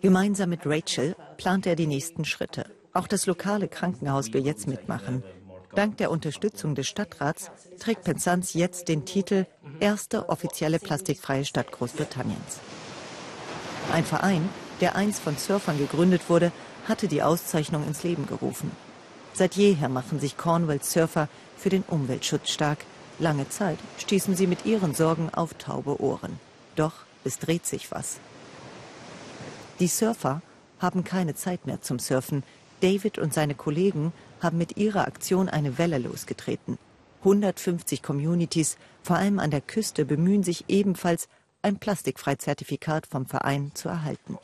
Gemeinsam 0.00 0.50
mit 0.50 0.60
Rachel 0.64 1.16
plant 1.36 1.66
er 1.66 1.74
die 1.74 1.86
nächsten 1.86 2.24
Schritte. 2.24 2.66
Auch 2.92 3.06
das 3.06 3.26
lokale 3.26 3.68
Krankenhaus 3.68 4.32
will 4.32 4.44
jetzt 4.44 4.66
mitmachen. 4.66 5.22
Dank 5.78 5.98
der 5.98 6.10
Unterstützung 6.10 6.74
des 6.74 6.88
Stadtrats 6.88 7.52
trägt 7.78 8.02
Penzance 8.02 8.58
jetzt 8.58 8.88
den 8.88 9.04
Titel 9.04 9.46
Erste 9.78 10.28
offizielle 10.28 10.80
plastikfreie 10.80 11.44
Stadt 11.44 11.70
Großbritanniens. 11.70 12.58
Ein 13.92 14.04
Verein, 14.04 14.48
der 14.80 14.96
einst 14.96 15.20
von 15.20 15.36
Surfern 15.36 15.78
gegründet 15.78 16.22
wurde, 16.28 16.50
hatte 16.88 17.06
die 17.06 17.22
Auszeichnung 17.22 17.86
ins 17.86 18.02
Leben 18.02 18.26
gerufen. 18.26 18.72
Seit 19.34 19.54
jeher 19.54 19.88
machen 19.88 20.18
sich 20.18 20.36
Cornwalls 20.36 20.92
Surfer 20.92 21.28
für 21.56 21.68
den 21.68 21.84
Umweltschutz 21.84 22.50
stark. 22.50 22.78
Lange 23.20 23.48
Zeit 23.48 23.78
stießen 23.98 24.34
sie 24.34 24.48
mit 24.48 24.66
ihren 24.66 24.96
Sorgen 24.96 25.30
auf 25.32 25.54
taube 25.54 26.02
Ohren. 26.02 26.40
Doch 26.74 27.04
es 27.22 27.38
dreht 27.38 27.66
sich 27.66 27.92
was. 27.92 28.18
Die 29.78 29.86
Surfer 29.86 30.42
haben 30.80 31.04
keine 31.04 31.36
Zeit 31.36 31.68
mehr 31.68 31.80
zum 31.82 32.00
Surfen. 32.00 32.42
David 32.80 33.18
und 33.18 33.32
seine 33.32 33.54
Kollegen 33.54 34.12
haben 34.40 34.58
mit 34.58 34.76
ihrer 34.76 35.06
Aktion 35.06 35.48
eine 35.48 35.78
Welle 35.78 35.98
losgetreten. 35.98 36.78
150 37.20 38.02
Communities, 38.02 38.78
vor 39.02 39.16
allem 39.16 39.38
an 39.38 39.50
der 39.50 39.60
Küste, 39.60 40.04
bemühen 40.04 40.42
sich 40.42 40.64
ebenfalls, 40.68 41.28
ein 41.62 41.78
Plastikfreizertifikat 41.78 43.06
vom 43.06 43.26
Verein 43.26 43.72
zu 43.74 43.88
erhalten. 43.88 44.38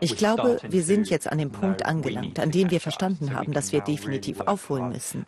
Ich 0.00 0.16
glaube, 0.16 0.58
wir 0.68 0.82
sind 0.82 1.10
jetzt 1.10 1.32
an 1.32 1.38
dem 1.38 1.50
Punkt 1.50 1.86
angelangt, 1.86 2.38
an 2.38 2.50
dem 2.50 2.70
wir 2.70 2.80
verstanden 2.80 3.34
haben, 3.34 3.52
dass 3.52 3.72
wir 3.72 3.80
definitiv 3.80 4.40
aufholen 4.42 4.90
müssen. 4.90 5.26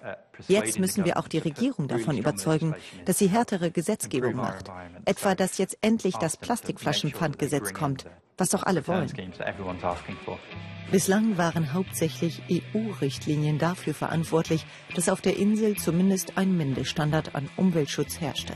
Jetzt 0.48 0.78
müssen 0.78 1.04
wir 1.04 1.16
auch 1.18 1.28
die 1.28 1.38
Regierung 1.38 1.88
davon 1.88 2.18
überzeugen, 2.18 2.74
dass 3.04 3.18
sie 3.18 3.28
härtere 3.28 3.70
Gesetzgebung 3.70 4.34
macht. 4.34 4.70
Etwa, 5.06 5.34
dass 5.34 5.58
jetzt 5.58 5.78
endlich 5.80 6.16
das 6.16 6.36
Plastikflaschenpfandgesetz 6.36 7.72
kommt, 7.72 8.06
was 8.38 8.50
doch 8.50 8.62
alle 8.62 8.86
wollen. 8.86 9.12
Bislang 10.90 11.36
waren 11.36 11.72
hauptsächlich 11.72 12.42
EU-Richtlinien 12.50 13.58
dafür 13.58 13.92
verantwortlich, 13.92 14.64
dass 14.94 15.08
auf 15.08 15.20
der 15.20 15.36
Insel 15.36 15.76
zumindest 15.76 16.38
ein 16.38 16.56
Mindeststandard 16.56 17.34
an 17.34 17.48
Umweltschutz 17.56 18.20
herrschte. 18.20 18.52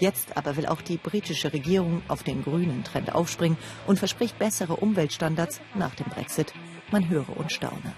Jetzt 0.00 0.36
aber 0.36 0.56
will 0.56 0.66
auch 0.66 0.80
die 0.80 0.96
britische 0.96 1.52
Regierung 1.52 2.02
auf 2.08 2.22
den 2.22 2.42
grünen 2.42 2.82
Trend 2.84 3.14
aufspringen 3.14 3.58
und 3.86 3.98
verspricht 3.98 4.38
bessere 4.38 4.76
Umweltstandards 4.76 5.60
nach 5.74 5.94
dem 5.94 6.06
Brexit. 6.06 6.54
Man 6.90 7.08
höre 7.08 7.36
und 7.36 7.52
staune. 7.52 7.92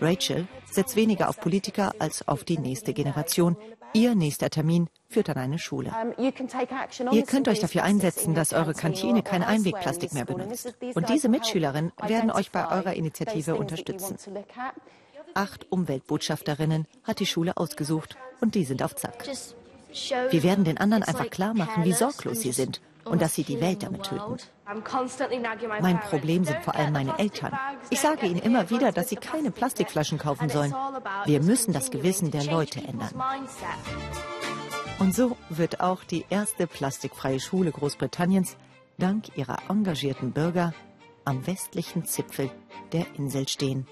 Rachel 0.00 0.46
setzt 0.70 0.96
weniger 0.96 1.28
auf 1.28 1.40
Politiker 1.40 1.94
als 1.98 2.26
auf 2.26 2.44
die 2.44 2.58
nächste 2.58 2.92
Generation. 2.92 3.56
Ihr 3.92 4.14
nächster 4.14 4.50
Termin 4.50 4.88
führt 5.08 5.30
an 5.30 5.36
eine 5.38 5.58
Schule. 5.58 5.92
Ihr 6.18 7.22
könnt 7.22 7.48
euch 7.48 7.60
dafür 7.60 7.82
einsetzen, 7.84 8.34
dass 8.34 8.52
eure 8.52 8.74
Kantine 8.74 9.22
kein 9.22 9.42
Einwegplastik 9.42 10.12
mehr 10.12 10.24
benutzt. 10.24 10.74
Und 10.94 11.08
diese 11.08 11.28
Mitschülerinnen 11.28 11.92
werden 12.02 12.30
euch 12.30 12.50
bei 12.50 12.70
eurer 12.70 12.94
Initiative 12.94 13.56
unterstützen. 13.56 14.16
Acht 15.34 15.70
Umweltbotschafterinnen 15.70 16.86
hat 17.04 17.20
die 17.20 17.26
Schule 17.26 17.56
ausgesucht 17.56 18.16
und 18.40 18.54
die 18.54 18.64
sind 18.64 18.82
auf 18.82 18.96
Zack. 18.96 19.28
Wir 20.30 20.42
werden 20.42 20.64
den 20.64 20.78
anderen 20.78 21.02
einfach 21.02 21.30
klar 21.30 21.54
machen, 21.54 21.84
wie 21.84 21.92
sorglos 21.92 22.40
sie 22.40 22.52
sind 22.52 22.80
und 23.04 23.22
dass 23.22 23.34
sie 23.34 23.44
die 23.44 23.60
Welt 23.60 23.82
damit 23.82 24.04
töten. 24.04 24.36
Mein 25.80 26.00
Problem 26.00 26.44
sind 26.44 26.62
vor 26.62 26.74
allem 26.74 26.92
meine 26.92 27.18
Eltern. 27.18 27.58
Ich 27.90 28.00
sage 28.00 28.26
ihnen 28.26 28.40
immer 28.40 28.68
wieder, 28.68 28.92
dass 28.92 29.08
sie 29.08 29.16
keine 29.16 29.50
Plastikflaschen 29.50 30.18
kaufen 30.18 30.48
sollen. 30.50 30.74
Wir 31.24 31.42
müssen 31.42 31.72
das 31.72 31.90
Gewissen 31.90 32.30
der 32.30 32.44
Leute 32.44 32.80
ändern. 32.80 33.10
Und 34.98 35.14
so 35.14 35.36
wird 35.48 35.80
auch 35.80 36.04
die 36.04 36.26
erste 36.28 36.66
plastikfreie 36.66 37.40
Schule 37.40 37.70
Großbritanniens 37.70 38.56
dank 38.98 39.36
ihrer 39.36 39.58
engagierten 39.70 40.32
Bürger 40.32 40.74
am 41.24 41.46
westlichen 41.46 42.04
Zipfel 42.04 42.50
der 42.92 43.06
Insel 43.14 43.48
stehen, 43.48 43.86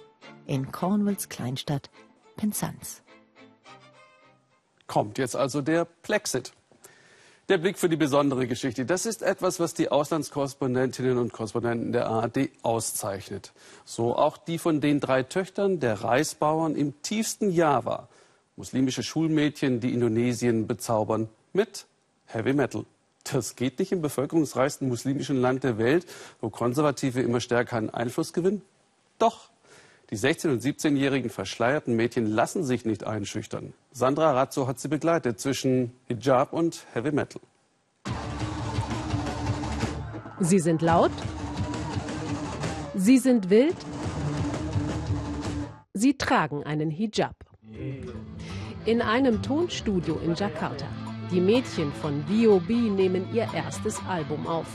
in 0.47 0.73
Cornwalls 0.73 1.29
Kleinstadt 1.29 1.91
Penzance. 2.37 3.03
Kommt 4.87 5.19
jetzt 5.19 5.37
also 5.37 5.63
der 5.63 5.85
Plexit. 5.85 6.53
Der 7.49 7.59
Blick 7.59 7.79
für 7.79 7.89
die 7.89 7.97
besondere 7.97 8.49
Geschichte. 8.49 8.85
Das 8.85 9.07
ist 9.07 9.23
etwas, 9.23 9.61
was 9.61 9.73
die 9.73 9.89
Auslandskorrespondentinnen 9.89 11.17
und 11.17 11.33
Korrespondenten 11.33 11.93
der 11.93 12.09
ARD 12.09 12.51
auszeichnet. 12.63 13.53
So 13.85 14.17
auch 14.17 14.37
die 14.37 14.59
von 14.59 14.81
den 14.81 14.99
drei 14.99 15.23
Töchtern 15.23 15.79
der 15.79 16.03
Reisbauern 16.03 16.75
im 16.75 17.01
tiefsten 17.03 17.53
Java. 17.53 18.09
Muslimische 18.57 19.05
Schulmädchen, 19.05 19.79
die 19.79 19.95
Indonesien 19.95 20.67
bezaubern 20.67 21.29
mit 21.53 21.87
Heavy 22.25 22.53
Metal. 22.53 22.85
Das 23.23 23.55
geht 23.55 23.79
nicht 23.79 23.93
im 23.93 24.03
bevölkerungsreichsten 24.03 24.89
muslimischen 24.89 25.41
Land 25.41 25.63
der 25.63 25.79
Welt, 25.79 26.05
wo 26.41 26.51
Konservative 26.51 27.21
immer 27.21 27.39
stärker 27.39 27.77
an 27.77 27.91
Einfluss 27.91 28.33
gewinnen? 28.33 28.63
Doch. 29.21 29.51
Die 30.11 30.17
16- 30.17 30.51
und 30.53 30.63
17-jährigen 30.63 31.31
verschleierten 31.31 31.97
Mädchen 31.97 32.27
lassen 32.27 32.63
sich 32.63 32.85
nicht 32.85 33.05
einschüchtern. 33.05 33.73
Sandra 33.91 34.31
Razzo 34.33 34.69
hat 34.69 34.79
sie 34.79 34.87
begleitet 34.87 35.41
zwischen 35.41 35.93
Hijab 36.07 36.53
und 36.53 36.87
Heavy 36.93 37.11
Metal. 37.11 37.43
Sie 40.39 40.61
sind 40.61 40.81
laut. 40.81 41.11
Sie 42.95 43.19
sind 43.19 43.51
wild. 43.51 43.77
Sie 45.93 46.15
tragen 46.17 46.63
einen 46.63 46.91
Hijab. 46.91 47.35
In 48.85 49.03
einem 49.03 49.43
Tonstudio 49.43 50.21
in 50.21 50.35
Jakarta. 50.35 50.87
Die 51.33 51.41
Mädchen 51.41 51.93
von 51.95 52.23
B.O.B. 52.23 52.73
nehmen 52.75 53.27
ihr 53.35 53.49
erstes 53.53 54.01
Album 54.07 54.47
auf. 54.47 54.69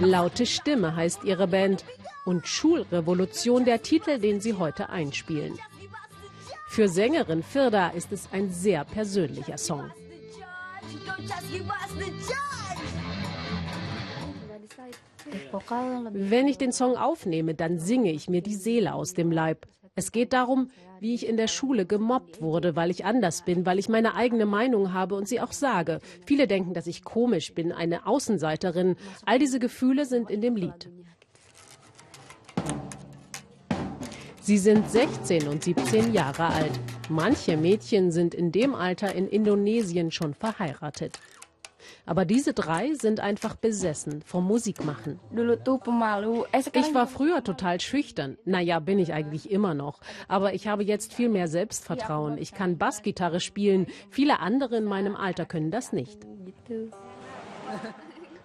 Laute 0.00 0.46
Stimme 0.46 0.96
heißt 0.96 1.24
ihre 1.24 1.46
Band 1.48 1.84
und 2.24 2.46
Schulrevolution 2.46 3.64
der 3.64 3.82
Titel, 3.82 4.18
den 4.18 4.40
sie 4.40 4.54
heute 4.54 4.90
einspielen. 4.90 5.58
Für 6.68 6.88
Sängerin 6.88 7.42
Firda 7.42 7.88
ist 7.88 8.12
es 8.12 8.28
ein 8.32 8.52
sehr 8.52 8.84
persönlicher 8.84 9.58
Song. 9.58 9.90
Wenn 16.12 16.48
ich 16.48 16.58
den 16.58 16.72
Song 16.72 16.96
aufnehme, 16.96 17.54
dann 17.54 17.78
singe 17.78 18.12
ich 18.12 18.28
mir 18.28 18.42
die 18.42 18.54
Seele 18.54 18.94
aus 18.94 19.14
dem 19.14 19.32
Leib. 19.32 19.66
Es 19.94 20.12
geht 20.12 20.32
darum, 20.32 20.70
wie 21.00 21.14
ich 21.14 21.26
in 21.26 21.36
der 21.36 21.48
Schule 21.48 21.86
gemobbt 21.86 22.40
wurde, 22.40 22.76
weil 22.76 22.90
ich 22.90 23.04
anders 23.04 23.44
bin, 23.44 23.66
weil 23.66 23.78
ich 23.78 23.88
meine 23.88 24.14
eigene 24.14 24.46
Meinung 24.46 24.92
habe 24.92 25.14
und 25.14 25.28
sie 25.28 25.40
auch 25.40 25.52
sage. 25.52 26.00
Viele 26.26 26.46
denken, 26.46 26.74
dass 26.74 26.86
ich 26.86 27.04
komisch 27.04 27.54
bin, 27.54 27.72
eine 27.72 28.06
Außenseiterin. 28.06 28.96
All 29.24 29.38
diese 29.38 29.58
Gefühle 29.58 30.04
sind 30.06 30.30
in 30.30 30.40
dem 30.40 30.56
Lied. 30.56 30.90
Sie 34.40 34.56
sind 34.56 34.90
16 34.90 35.46
und 35.46 35.62
17 35.62 36.14
Jahre 36.14 36.46
alt. 36.46 36.72
Manche 37.10 37.58
Mädchen 37.58 38.10
sind 38.10 38.34
in 38.34 38.50
dem 38.50 38.74
Alter 38.74 39.14
in 39.14 39.28
Indonesien 39.28 40.10
schon 40.10 40.32
verheiratet. 40.32 41.18
Aber 42.08 42.24
diese 42.24 42.54
drei 42.54 42.94
sind 42.94 43.20
einfach 43.20 43.54
besessen 43.54 44.22
vom 44.22 44.46
Musikmachen. 44.46 45.20
Ich 46.88 46.94
war 46.94 47.06
früher 47.06 47.44
total 47.44 47.80
schüchtern. 47.80 48.38
Naja, 48.46 48.80
bin 48.80 48.98
ich 48.98 49.12
eigentlich 49.12 49.50
immer 49.50 49.74
noch. 49.74 50.00
Aber 50.26 50.54
ich 50.54 50.66
habe 50.66 50.84
jetzt 50.84 51.12
viel 51.12 51.28
mehr 51.28 51.48
Selbstvertrauen. 51.48 52.38
Ich 52.38 52.54
kann 52.54 52.78
Bassgitarre 52.78 53.40
spielen. 53.40 53.88
Viele 54.08 54.40
andere 54.40 54.78
in 54.78 54.84
meinem 54.84 55.16
Alter 55.16 55.44
können 55.44 55.70
das 55.70 55.92
nicht. 55.92 56.18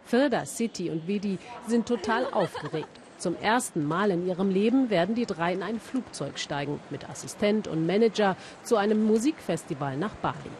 Firda, 0.04 0.45
City 0.45 0.89
und 0.89 1.08
Vidi 1.08 1.38
sind 1.65 1.88
total 1.88 2.26
aufgeregt. 2.34 2.89
Zum 3.17 3.38
ersten 3.38 3.86
Mal 3.86 4.12
in 4.12 4.28
ihrem 4.28 4.49
Leben 4.49 4.89
werden 4.89 5.15
die 5.15 5.26
drei 5.26 5.54
in 5.54 5.63
ein 5.63 5.80
Flugzeug 5.80 6.38
steigen, 6.38 6.82
mit 6.89 7.10
Assistent 7.10 7.69
und 7.69 7.88
Manager 7.88 8.36
zu 8.63 8.76
einem 8.76 9.06
Musikfestival 9.06 9.95
nach 9.95 10.15
Bali. 10.15 10.52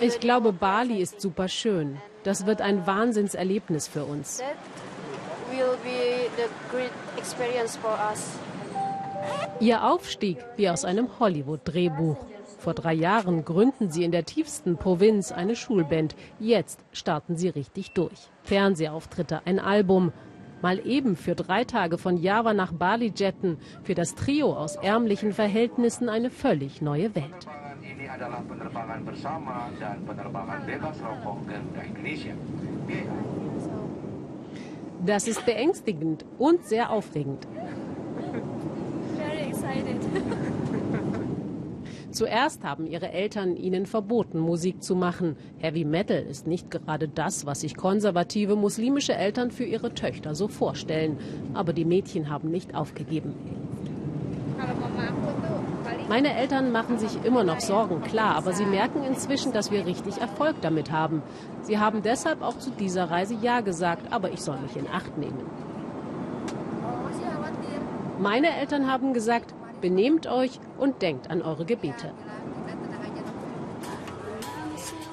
Ich 0.00 0.20
glaube, 0.20 0.52
Bali 0.52 1.00
ist 1.00 1.20
super 1.20 1.48
schön. 1.48 1.98
Das 2.22 2.46
wird 2.46 2.60
ein 2.60 2.86
Wahnsinnserlebnis 2.86 3.88
für 3.88 4.04
uns. 4.04 4.42
Ihr 9.60 9.84
Aufstieg 9.84 10.38
wie 10.56 10.70
aus 10.70 10.84
einem 10.84 11.18
Hollywood-Drehbuch. 11.18 12.16
Vor 12.58 12.74
drei 12.74 12.94
Jahren 12.94 13.44
gründen 13.44 13.90
sie 13.90 14.04
in 14.04 14.12
der 14.12 14.24
tiefsten 14.24 14.76
Provinz 14.76 15.32
eine 15.32 15.56
Schulband. 15.56 16.16
Jetzt 16.38 16.80
starten 16.92 17.36
sie 17.36 17.48
richtig 17.48 17.92
durch. 17.92 18.30
Fernsehauftritte, 18.42 19.42
ein 19.44 19.58
Album. 19.58 20.12
Mal 20.62 20.84
eben 20.86 21.14
für 21.16 21.34
drei 21.34 21.64
Tage 21.64 21.98
von 21.98 22.16
Java 22.16 22.52
nach 22.54 22.72
Bali 22.72 23.12
jetten. 23.14 23.58
Für 23.84 23.94
das 23.94 24.14
Trio 24.14 24.56
aus 24.56 24.76
ärmlichen 24.76 25.32
Verhältnissen 25.32 26.08
eine 26.08 26.30
völlig 26.30 26.80
neue 26.80 27.14
Welt 27.14 27.46
adalah 28.18 28.42
penerbangan 28.42 29.06
bersama 29.06 29.70
dan 29.78 30.02
penerbangan 30.02 30.66
bebas 30.66 30.98
rokok 30.98 31.38
Garuda 31.46 31.80
Indonesia. 31.86 32.34
Das 35.06 35.30
ist 35.30 35.46
beängstigend 35.46 36.26
und 36.42 36.66
sehr 36.66 36.90
aufregend. 36.90 37.46
Very 39.14 39.54
excited. 39.54 40.02
Zuerst 42.10 42.64
haben 42.64 42.86
ihre 42.90 43.12
Eltern 43.12 43.54
ihnen 43.54 43.86
verboten, 43.86 44.40
Musik 44.40 44.82
zu 44.82 44.96
machen. 44.96 45.36
Heavy 45.58 45.84
Metal 45.84 46.18
ist 46.18 46.48
nicht 46.48 46.72
gerade 46.72 47.06
das, 47.06 47.46
was 47.46 47.60
sich 47.60 47.76
konservative 47.76 48.56
muslimische 48.56 49.14
Eltern 49.14 49.52
für 49.52 49.62
ihre 49.64 49.94
Töchter 49.94 50.34
so 50.34 50.48
vorstellen. 50.48 51.18
Aber 51.54 51.72
die 51.72 51.84
Mädchen 51.84 52.30
haben 52.30 52.50
nicht 52.50 52.74
aufgegeben. 52.74 53.34
Meine 56.08 56.34
Eltern 56.34 56.72
machen 56.72 56.98
sich 56.98 57.22
immer 57.22 57.44
noch 57.44 57.60
Sorgen, 57.60 58.00
klar, 58.00 58.34
aber 58.36 58.54
sie 58.54 58.64
merken 58.64 59.04
inzwischen, 59.04 59.52
dass 59.52 59.70
wir 59.70 59.84
richtig 59.84 60.18
Erfolg 60.18 60.56
damit 60.62 60.90
haben. 60.90 61.22
Sie 61.60 61.78
haben 61.78 62.02
deshalb 62.02 62.40
auch 62.40 62.58
zu 62.58 62.70
dieser 62.70 63.10
Reise 63.10 63.34
Ja 63.42 63.60
gesagt, 63.60 64.10
aber 64.10 64.30
ich 64.30 64.40
soll 64.40 64.58
mich 64.58 64.74
in 64.74 64.88
Acht 64.88 65.18
nehmen. 65.18 65.44
Meine 68.18 68.56
Eltern 68.56 68.90
haben 68.90 69.12
gesagt, 69.12 69.54
benehmt 69.82 70.26
euch 70.26 70.58
und 70.78 71.02
denkt 71.02 71.30
an 71.30 71.42
eure 71.42 71.66
Gebete. 71.66 72.12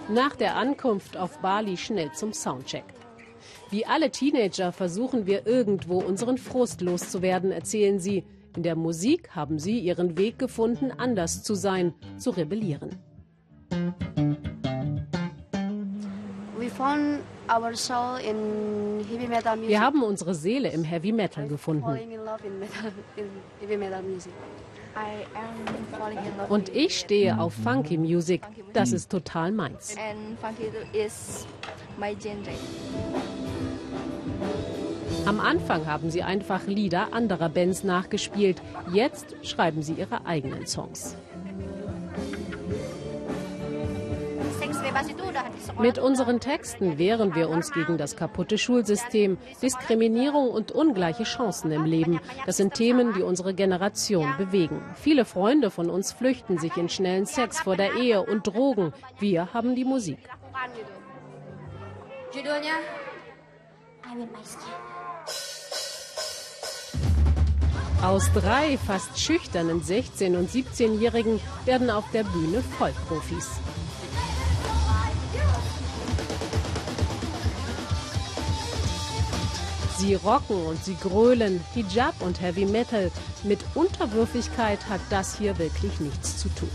Nach 0.07 0.35
der 0.35 0.55
Ankunft 0.55 1.17
auf 1.17 1.39
Bali 1.39 1.75
schnell 1.77 2.11
zum 2.13 2.31
Soundcheck. 2.31 2.85
Wie 3.69 3.85
alle 3.85 4.11
Teenager 4.11 4.71
versuchen 4.71 5.25
wir 5.25 5.45
irgendwo 5.45 5.99
unseren 5.99 6.37
Frust 6.37 6.81
loszuwerden, 6.81 7.51
erzählen 7.51 7.99
sie. 7.99 8.23
In 8.55 8.63
der 8.63 8.75
Musik 8.75 9.29
haben 9.31 9.59
sie 9.59 9.79
ihren 9.79 10.17
Weg 10.17 10.39
gefunden, 10.39 10.91
anders 10.91 11.43
zu 11.43 11.55
sein, 11.55 11.93
zu 12.17 12.29
rebellieren. 12.29 12.97
Wir 19.67 19.81
haben 19.81 20.03
unsere 20.03 20.33
Seele 20.33 20.69
im 20.69 20.83
Heavy 20.83 21.11
Metal 21.11 21.47
gefunden. 21.47 21.99
Und 26.49 26.69
ich 26.69 26.99
stehe 26.99 27.39
auf 27.39 27.53
Funky 27.53 27.97
Music. 27.97 28.41
Das 28.73 28.93
ist 28.93 29.11
total 29.11 29.51
meins. 29.51 29.95
Am 35.25 35.39
Anfang 35.39 35.87
haben 35.87 36.11
sie 36.11 36.21
einfach 36.21 36.67
Lieder 36.67 37.11
anderer 37.11 37.49
Bands 37.49 37.83
nachgespielt. 37.83 38.61
Jetzt 38.93 39.35
schreiben 39.41 39.81
sie 39.81 39.93
ihre 39.93 40.25
eigenen 40.25 40.67
Songs. 40.67 41.17
Mit 45.79 45.97
unseren 45.97 46.39
Texten 46.39 46.97
wehren 46.97 47.33
wir 47.35 47.49
uns 47.49 47.71
gegen 47.71 47.97
das 47.97 48.15
kaputte 48.15 48.57
Schulsystem, 48.57 49.37
Diskriminierung 49.61 50.49
und 50.49 50.71
ungleiche 50.71 51.23
Chancen 51.23 51.71
im 51.71 51.85
Leben. 51.85 52.19
Das 52.45 52.57
sind 52.57 52.75
Themen, 52.75 53.13
die 53.13 53.23
unsere 53.23 53.53
Generation 53.53 54.35
bewegen. 54.37 54.81
Viele 54.95 55.25
Freunde 55.25 55.71
von 55.71 55.89
uns 55.89 56.13
flüchten 56.13 56.59
sich 56.59 56.77
in 56.77 56.87
schnellen 56.87 57.25
Sex 57.25 57.59
vor 57.61 57.75
der 57.75 57.95
Ehe 57.95 58.21
und 58.23 58.47
Drogen. 58.47 58.93
Wir 59.19 59.53
haben 59.53 59.75
die 59.75 59.85
Musik. 59.85 60.19
Judulnya 62.31 62.73
I 64.05 64.17
Will 64.17 64.27
My 64.27 64.43
Skin. 64.43 64.94
Aus 68.01 68.31
drei 68.33 68.77
fast 68.77 69.19
schüchternen 69.19 69.81
16- 69.81 70.37
und 70.37 70.49
17-Jährigen 70.49 71.39
werden 71.65 71.89
auf 71.89 72.05
der 72.13 72.23
Bühne 72.23 72.61
Vollprofis. 72.77 73.49
Sie 79.97 80.13
rocken 80.13 80.65
und 80.65 80.83
sie 80.83 80.95
grölen, 80.95 81.63
Hijab 81.73 82.21
und 82.21 82.41
Heavy 82.41 82.65
Metal. 82.65 83.11
Mit 83.43 83.59
Unterwürfigkeit 83.73 84.87
hat 84.87 85.01
das 85.09 85.37
hier 85.37 85.57
wirklich 85.57 85.99
nichts 85.99 86.37
zu 86.37 86.49
tun. 86.49 86.69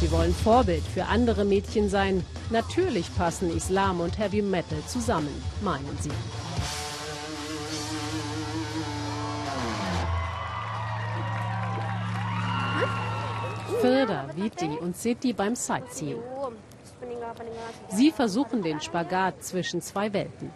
Sie 0.00 0.10
wollen 0.10 0.32
Vorbild 0.32 0.82
für 0.82 1.04
andere 1.04 1.44
Mädchen 1.44 1.90
sein. 1.90 2.24
Natürlich 2.48 3.14
passen 3.16 3.54
Islam 3.54 4.00
und 4.00 4.18
Heavy 4.18 4.40
Metal 4.40 4.78
zusammen, 4.86 5.28
meinen 5.60 5.98
sie. 6.00 6.08
Firda, 13.82 14.30
Viti 14.34 14.70
und 14.80 14.96
Siti 14.96 15.34
beim 15.34 15.54
Sightseeing. 15.54 16.22
Sie 17.90 18.10
versuchen 18.10 18.62
den 18.62 18.80
Spagat 18.80 19.44
zwischen 19.44 19.82
zwei 19.82 20.14
Welten. 20.14 20.50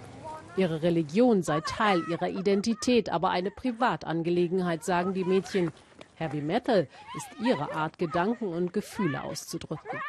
Ihre 0.56 0.82
Religion 0.82 1.42
sei 1.42 1.60
Teil 1.60 2.02
ihrer 2.08 2.30
Identität, 2.30 3.10
aber 3.10 3.28
eine 3.28 3.50
Privatangelegenheit, 3.50 4.84
sagen 4.84 5.12
die 5.12 5.24
Mädchen. 5.24 5.70
Heavy 6.16 6.40
Metal 6.40 6.88
ist 7.16 7.28
ihre 7.44 7.74
Art, 7.74 7.98
Gedanken 7.98 8.48
und 8.48 8.72
Gefühle 8.72 9.22
auszudrücken. 9.22 10.00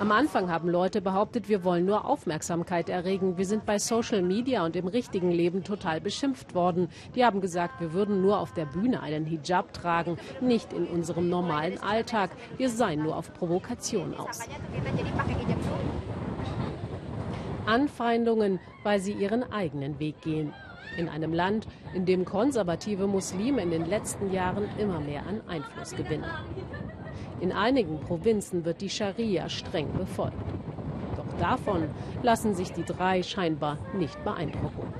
Am 0.00 0.10
Anfang 0.10 0.50
haben 0.50 0.68
Leute 0.68 1.00
behauptet, 1.00 1.48
wir 1.48 1.64
wollen 1.64 1.84
nur 1.84 2.04
Aufmerksamkeit 2.04 2.88
erregen. 2.88 3.36
Wir 3.36 3.46
sind 3.46 3.64
bei 3.64 3.78
Social 3.78 4.22
Media 4.22 4.64
und 4.64 4.76
im 4.76 4.88
richtigen 4.88 5.30
Leben 5.30 5.64
total 5.64 6.00
beschimpft 6.00 6.54
worden. 6.54 6.88
Die 7.14 7.24
haben 7.24 7.40
gesagt, 7.40 7.80
wir 7.80 7.92
würden 7.92 8.20
nur 8.20 8.38
auf 8.38 8.52
der 8.52 8.66
Bühne 8.66 9.00
einen 9.00 9.24
Hijab 9.24 9.72
tragen, 9.72 10.18
nicht 10.40 10.72
in 10.72 10.86
unserem 10.86 11.28
normalen 11.28 11.78
Alltag. 11.82 12.30
Wir 12.56 12.70
seien 12.70 13.02
nur 13.02 13.16
auf 13.16 13.32
Provokation 13.32 14.14
aus. 14.14 14.40
Anfeindungen, 17.66 18.60
weil 18.82 19.00
sie 19.00 19.12
ihren 19.12 19.50
eigenen 19.52 19.98
Weg 19.98 20.20
gehen. 20.20 20.52
In 20.96 21.08
einem 21.08 21.32
Land, 21.32 21.66
in 21.94 22.04
dem 22.04 22.24
konservative 22.24 23.06
Muslime 23.06 23.62
in 23.62 23.70
den 23.70 23.86
letzten 23.86 24.32
Jahren 24.32 24.68
immer 24.78 25.00
mehr 25.00 25.26
an 25.26 25.40
Einfluss 25.48 25.94
gewinnen. 25.96 26.30
In 27.40 27.52
einigen 27.52 27.98
Provinzen 28.00 28.64
wird 28.64 28.80
die 28.80 28.90
Scharia 28.90 29.48
streng 29.48 29.92
befolgt. 29.92 30.36
Doch 31.16 31.38
davon 31.38 31.88
lassen 32.22 32.54
sich 32.54 32.72
die 32.72 32.84
drei 32.84 33.22
scheinbar 33.22 33.78
nicht 33.92 34.22
beeindrucken. 34.24 34.92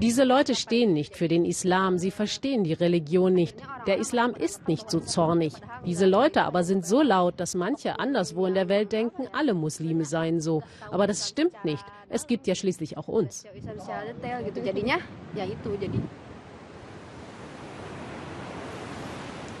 Diese 0.00 0.24
Leute 0.24 0.54
stehen 0.54 0.92
nicht 0.92 1.16
für 1.16 1.28
den 1.28 1.44
Islam, 1.44 1.98
sie 1.98 2.10
verstehen 2.10 2.64
die 2.64 2.72
Religion 2.72 3.32
nicht. 3.32 3.56
Der 3.86 3.98
Islam 3.98 4.34
ist 4.34 4.68
nicht 4.68 4.90
so 4.90 5.00
zornig. 5.00 5.54
Diese 5.84 6.06
Leute 6.06 6.42
aber 6.44 6.64
sind 6.64 6.86
so 6.86 7.02
laut, 7.02 7.40
dass 7.40 7.54
manche 7.54 7.98
anderswo 7.98 8.46
in 8.46 8.54
der 8.54 8.68
Welt 8.68 8.92
denken, 8.92 9.28
alle 9.32 9.54
Muslime 9.54 10.04
seien 10.04 10.40
so. 10.40 10.62
Aber 10.90 11.06
das 11.06 11.28
stimmt 11.28 11.64
nicht. 11.64 11.84
Es 12.08 12.26
gibt 12.26 12.46
ja 12.46 12.54
schließlich 12.54 12.96
auch 12.96 13.08
uns. 13.08 13.44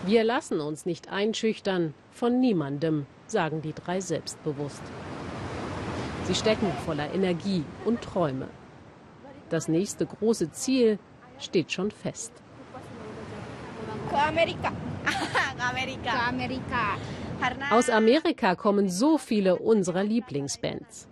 Wir 0.06 0.22
lassen 0.22 0.60
uns 0.60 0.86
nicht 0.86 1.10
einschüchtern 1.10 1.94
von 2.12 2.38
niemandem, 2.38 3.06
sagen 3.26 3.60
die 3.60 3.72
drei 3.72 4.00
selbstbewusst. 4.00 4.82
Sie 6.26 6.34
stecken 6.34 6.72
voller 6.84 7.14
Energie 7.14 7.64
und 7.84 8.02
Träume. 8.02 8.48
Das 9.48 9.68
nächste 9.68 10.06
große 10.06 10.50
Ziel 10.50 10.98
steht 11.38 11.70
schon 11.70 11.92
fest. 11.92 12.32
Aus 17.70 17.90
Amerika 17.90 18.56
kommen 18.56 18.88
so 18.88 19.18
viele 19.18 19.56
unserer 19.56 20.02
Lieblingsbands. 20.02 21.06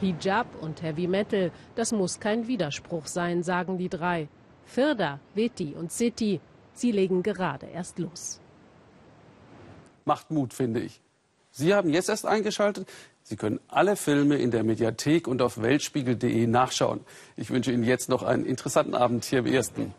Hijab 0.00 0.46
und 0.60 0.82
Heavy 0.82 1.06
Metal, 1.06 1.50
das 1.76 1.92
muss 1.92 2.20
kein 2.20 2.46
Widerspruch 2.46 3.06
sein, 3.06 3.42
sagen 3.42 3.78
die 3.78 3.88
drei. 3.88 4.28
Firda, 4.66 5.18
Veti 5.34 5.74
und 5.74 5.92
City, 5.92 6.40
sie 6.74 6.92
legen 6.92 7.22
gerade 7.22 7.66
erst 7.66 7.98
los. 7.98 8.40
Macht 10.04 10.30
Mut, 10.30 10.54
finde 10.54 10.80
ich. 10.80 11.00
Sie 11.50 11.74
haben 11.74 11.90
jetzt 11.90 12.08
erst 12.08 12.26
eingeschaltet. 12.26 12.88
Sie 13.22 13.36
können 13.36 13.60
alle 13.68 13.96
Filme 13.96 14.36
in 14.36 14.50
der 14.50 14.64
Mediathek 14.64 15.28
und 15.28 15.42
auf 15.42 15.60
weltspiegel.de 15.60 16.46
nachschauen. 16.46 17.00
Ich 17.36 17.50
wünsche 17.50 17.72
Ihnen 17.72 17.84
jetzt 17.84 18.08
noch 18.08 18.22
einen 18.22 18.44
interessanten 18.44 18.94
Abend 18.94 19.24
hier 19.24 19.40
im 19.40 19.46
Ersten. 19.46 19.94